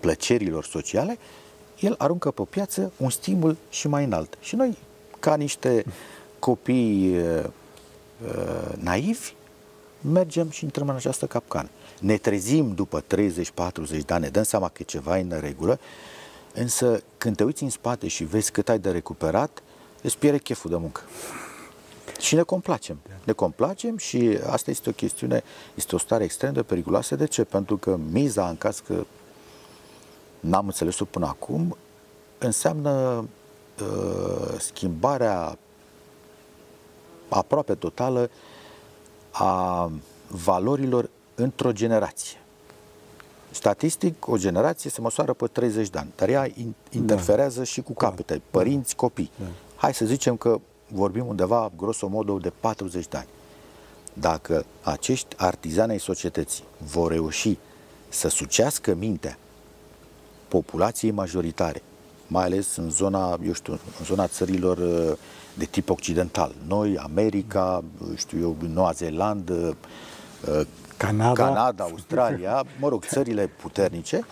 plăcerilor 0.00 0.64
sociale, 0.64 1.18
el 1.80 1.94
aruncă 1.98 2.30
pe 2.30 2.42
piață 2.42 2.92
un 2.96 3.10
stimul 3.10 3.56
și 3.70 3.88
mai 3.88 4.04
înalt. 4.04 4.38
Și 4.40 4.56
noi, 4.56 4.78
ca 5.20 5.36
niște 5.36 5.84
copii 6.38 7.16
uh, 7.16 7.44
uh, 8.24 8.72
naivi, 8.78 9.34
mergem 10.00 10.50
și 10.50 10.64
intrăm 10.64 10.88
în 10.88 10.94
această 10.94 11.26
capcană. 11.26 11.68
Ne 12.00 12.16
trezim 12.16 12.74
după 12.74 13.02
30-40 13.02 13.04
de 14.06 14.14
ani, 14.14 14.22
ne 14.22 14.28
dăm 14.28 14.42
seama 14.42 14.68
că 14.68 14.82
ceva 14.82 15.18
e 15.18 15.20
în 15.20 15.38
regulă, 15.40 15.78
însă 16.54 17.02
când 17.18 17.36
te 17.36 17.44
uiți 17.44 17.62
în 17.62 17.70
spate 17.70 18.08
și 18.08 18.24
vezi 18.24 18.50
cât 18.50 18.68
ai 18.68 18.78
de 18.78 18.90
recuperat, 18.90 19.62
îți 20.04 20.18
pierde 20.18 20.38
cheful 20.38 20.70
de 20.70 20.76
muncă. 20.76 21.00
Și 22.20 22.34
ne 22.34 22.42
complacem. 22.42 22.98
Ne 23.24 23.32
complacem 23.32 23.96
și 23.96 24.38
asta 24.46 24.70
este 24.70 24.88
o 24.88 24.92
chestiune, 24.92 25.42
este 25.74 25.94
o 25.94 25.98
stare 25.98 26.24
extrem 26.24 26.52
de 26.52 26.62
periculoasă. 26.62 27.16
De 27.16 27.26
ce? 27.26 27.44
Pentru 27.44 27.76
că 27.76 27.98
miza, 28.10 28.48
în 28.48 28.56
caz 28.56 28.82
că 28.86 29.04
n-am 30.40 30.66
înțeles-o 30.66 31.04
până 31.04 31.26
acum, 31.26 31.76
înseamnă 32.38 33.24
uh, 33.80 34.58
schimbarea 34.58 35.58
aproape 37.28 37.74
totală 37.74 38.30
a 39.30 39.90
valorilor 40.28 41.10
într-o 41.34 41.72
generație. 41.72 42.38
Statistic, 43.50 44.28
o 44.28 44.36
generație 44.36 44.90
se 44.90 45.00
măsoară 45.00 45.32
pe 45.32 45.46
30 45.46 45.88
de 45.88 45.98
ani, 45.98 46.12
dar 46.16 46.28
ea 46.28 46.46
interferează 46.90 47.58
da. 47.58 47.64
și 47.64 47.82
cu 47.82 47.92
capete, 47.92 48.42
părinți, 48.50 48.96
copii. 48.96 49.30
Da. 49.38 49.46
Hai 49.84 49.94
să 49.94 50.04
zicem 50.04 50.36
că 50.36 50.60
vorbim 50.88 51.26
undeva, 51.26 51.72
grosomodo, 51.76 52.38
de 52.38 52.52
40 52.60 53.06
de 53.06 53.16
ani. 53.16 53.26
Dacă 54.12 54.64
acești 54.82 55.34
artizani 55.36 55.90
ai 55.90 56.00
societății 56.00 56.64
vor 56.92 57.10
reuși 57.10 57.58
să 58.08 58.28
sucească 58.28 58.94
mintea 58.94 59.38
populației 60.48 61.10
majoritare, 61.10 61.82
mai 62.26 62.44
ales 62.44 62.76
în 62.76 62.90
zona, 62.90 63.38
eu 63.46 63.52
știu, 63.52 63.72
în 63.72 64.04
zona 64.04 64.26
țărilor 64.26 64.78
uh, 64.78 65.16
de 65.54 65.64
tip 65.64 65.90
occidental. 65.90 66.54
Noi, 66.66 66.98
America, 66.98 67.84
știu 68.16 68.40
eu, 68.40 68.56
Noua 68.72 68.92
Zeelandă, 68.92 69.76
uh, 70.48 70.66
Canada, 70.96 71.44
Canada 71.44 71.84
Australia, 71.84 72.64
mă 72.80 72.88
rog, 72.88 73.04
țările 73.04 73.46
puternice, 73.46 74.24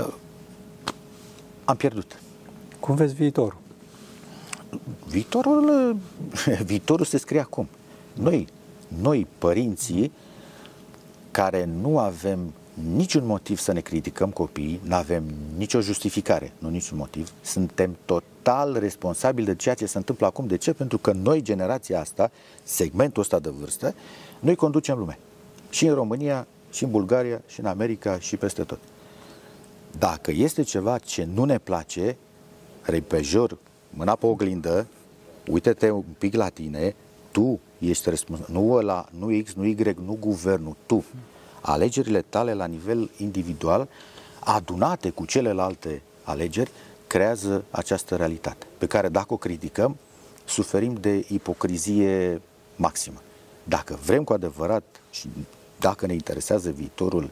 uh, 0.00 0.12
am 1.64 1.76
pierdut. 1.76 2.20
Cum 2.80 2.94
vezi 2.94 3.14
viitorul? 3.14 3.66
Viitorul, 5.08 5.96
viitorul 6.64 7.04
se 7.04 7.18
scrie 7.18 7.40
acum. 7.40 7.68
Noi, 8.12 8.46
noi, 9.00 9.26
părinții, 9.38 10.12
care 11.30 11.68
nu 11.80 11.98
avem 11.98 12.52
niciun 12.94 13.26
motiv 13.26 13.58
să 13.58 13.72
ne 13.72 13.80
criticăm 13.80 14.30
copiii, 14.30 14.80
nu 14.82 14.94
avem 14.94 15.24
nicio 15.56 15.80
justificare, 15.80 16.52
nu 16.58 16.68
niciun 16.68 16.98
motiv, 16.98 17.32
suntem 17.40 17.96
total 18.04 18.76
responsabili 18.78 19.46
de 19.46 19.54
ceea 19.54 19.74
ce 19.74 19.86
se 19.86 19.96
întâmplă 19.96 20.26
acum. 20.26 20.46
De 20.46 20.56
ce? 20.56 20.72
Pentru 20.72 20.98
că 20.98 21.12
noi, 21.12 21.42
generația 21.42 22.00
asta, 22.00 22.30
segmentul 22.62 23.22
ăsta 23.22 23.38
de 23.38 23.48
vârstă, 23.48 23.94
noi 24.40 24.54
conducem 24.54 24.98
lumea. 24.98 25.18
Și 25.70 25.86
în 25.86 25.94
România, 25.94 26.46
și 26.70 26.84
în 26.84 26.90
Bulgaria, 26.90 27.42
și 27.46 27.60
în 27.60 27.66
America, 27.66 28.18
și 28.18 28.36
peste 28.36 28.62
tot. 28.62 28.78
Dacă 29.98 30.30
este 30.30 30.62
ceva 30.62 30.98
ce 30.98 31.28
nu 31.34 31.44
ne 31.44 31.58
place, 31.58 32.16
repejor, 32.82 33.58
mâna 33.90 34.14
pe 34.14 34.26
oglindă, 34.26 34.86
uite-te 35.46 35.90
un 35.90 36.04
pic 36.18 36.34
la 36.34 36.48
tine, 36.48 36.94
tu 37.30 37.60
ești 37.78 38.10
responsabil, 38.10 38.54
nu 38.54 38.72
ăla, 38.72 39.06
nu 39.18 39.42
X, 39.44 39.52
nu 39.52 39.64
Y, 39.64 39.94
nu 40.04 40.16
guvernul, 40.20 40.76
tu 40.86 41.04
alegerile 41.60 42.24
tale 42.28 42.54
la 42.54 42.64
nivel 42.64 43.10
individual, 43.16 43.88
adunate 44.40 45.10
cu 45.10 45.24
celelalte 45.24 46.02
alegeri, 46.22 46.70
creează 47.06 47.64
această 47.70 48.16
realitate, 48.16 48.66
pe 48.78 48.86
care 48.86 49.08
dacă 49.08 49.32
o 49.32 49.36
criticăm, 49.36 49.96
suferim 50.44 50.94
de 50.94 51.24
ipocrizie 51.28 52.40
maximă. 52.76 53.22
Dacă 53.64 53.98
vrem 54.04 54.24
cu 54.24 54.32
adevărat 54.32 54.84
și 55.10 55.28
dacă 55.78 56.06
ne 56.06 56.12
interesează 56.12 56.70
viitorul 56.70 57.30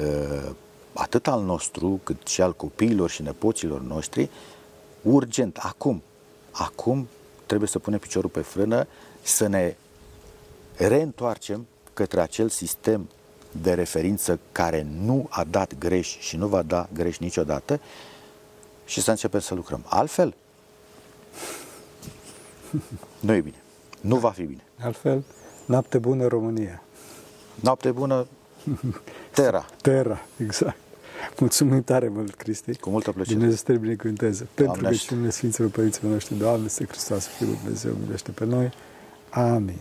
uh, 0.00 0.50
atât 0.92 1.26
al 1.26 1.42
nostru, 1.42 2.00
cât 2.02 2.26
și 2.26 2.42
al 2.42 2.54
copiilor 2.54 3.10
și 3.10 3.22
nepoților 3.22 3.80
noștri, 3.80 4.30
urgent, 5.04 5.56
acum, 5.56 6.02
acum 6.50 7.08
trebuie 7.46 7.68
să 7.68 7.78
punem 7.78 7.98
piciorul 7.98 8.30
pe 8.30 8.40
frână, 8.40 8.86
să 9.22 9.46
ne 9.46 9.76
reîntoarcem 10.76 11.66
către 11.92 12.20
acel 12.20 12.48
sistem 12.48 13.08
de 13.62 13.74
referință 13.74 14.38
care 14.52 14.86
nu 15.00 15.26
a 15.28 15.44
dat 15.44 15.78
greș 15.78 16.18
și 16.18 16.36
nu 16.36 16.46
va 16.46 16.62
da 16.62 16.88
greș 16.92 17.18
niciodată 17.18 17.80
și 18.84 19.00
să 19.00 19.10
începem 19.10 19.40
să 19.40 19.54
lucrăm. 19.54 19.84
Altfel, 19.86 20.34
nu 23.20 23.34
e 23.34 23.40
bine. 23.40 23.62
Nu 24.00 24.16
va 24.16 24.30
fi 24.30 24.42
bine. 24.42 24.62
Altfel, 24.80 25.24
noapte 25.64 25.98
bună 25.98 26.26
România. 26.26 26.82
Noapte 27.54 27.90
bună 27.90 28.26
Terra. 29.30 29.66
Terra, 29.82 30.18
exact. 30.36 30.76
Mulțumim 31.40 31.82
tare 31.82 32.08
mult, 32.08 32.34
Cristi. 32.34 32.76
Cu 32.78 32.90
multă 32.90 33.12
plăcere. 33.12 33.34
Dumnezeu 33.34 33.56
să 33.56 33.64
te 33.64 33.78
binecuvânteze. 33.78 34.48
Pentru 34.54 34.80
rugăciunile 34.80 35.30
Sfinților 35.30 35.70
Părinților 35.70 36.12
noștri, 36.12 36.36
Doamne, 36.36 36.64
este 36.64 36.84
Hristos, 36.84 37.26
Fiul 37.26 37.56
Dumnezeu, 37.62 37.96
milește 38.04 38.30
pe 38.30 38.44
noi. 38.44 38.72
Amin. 39.30 39.78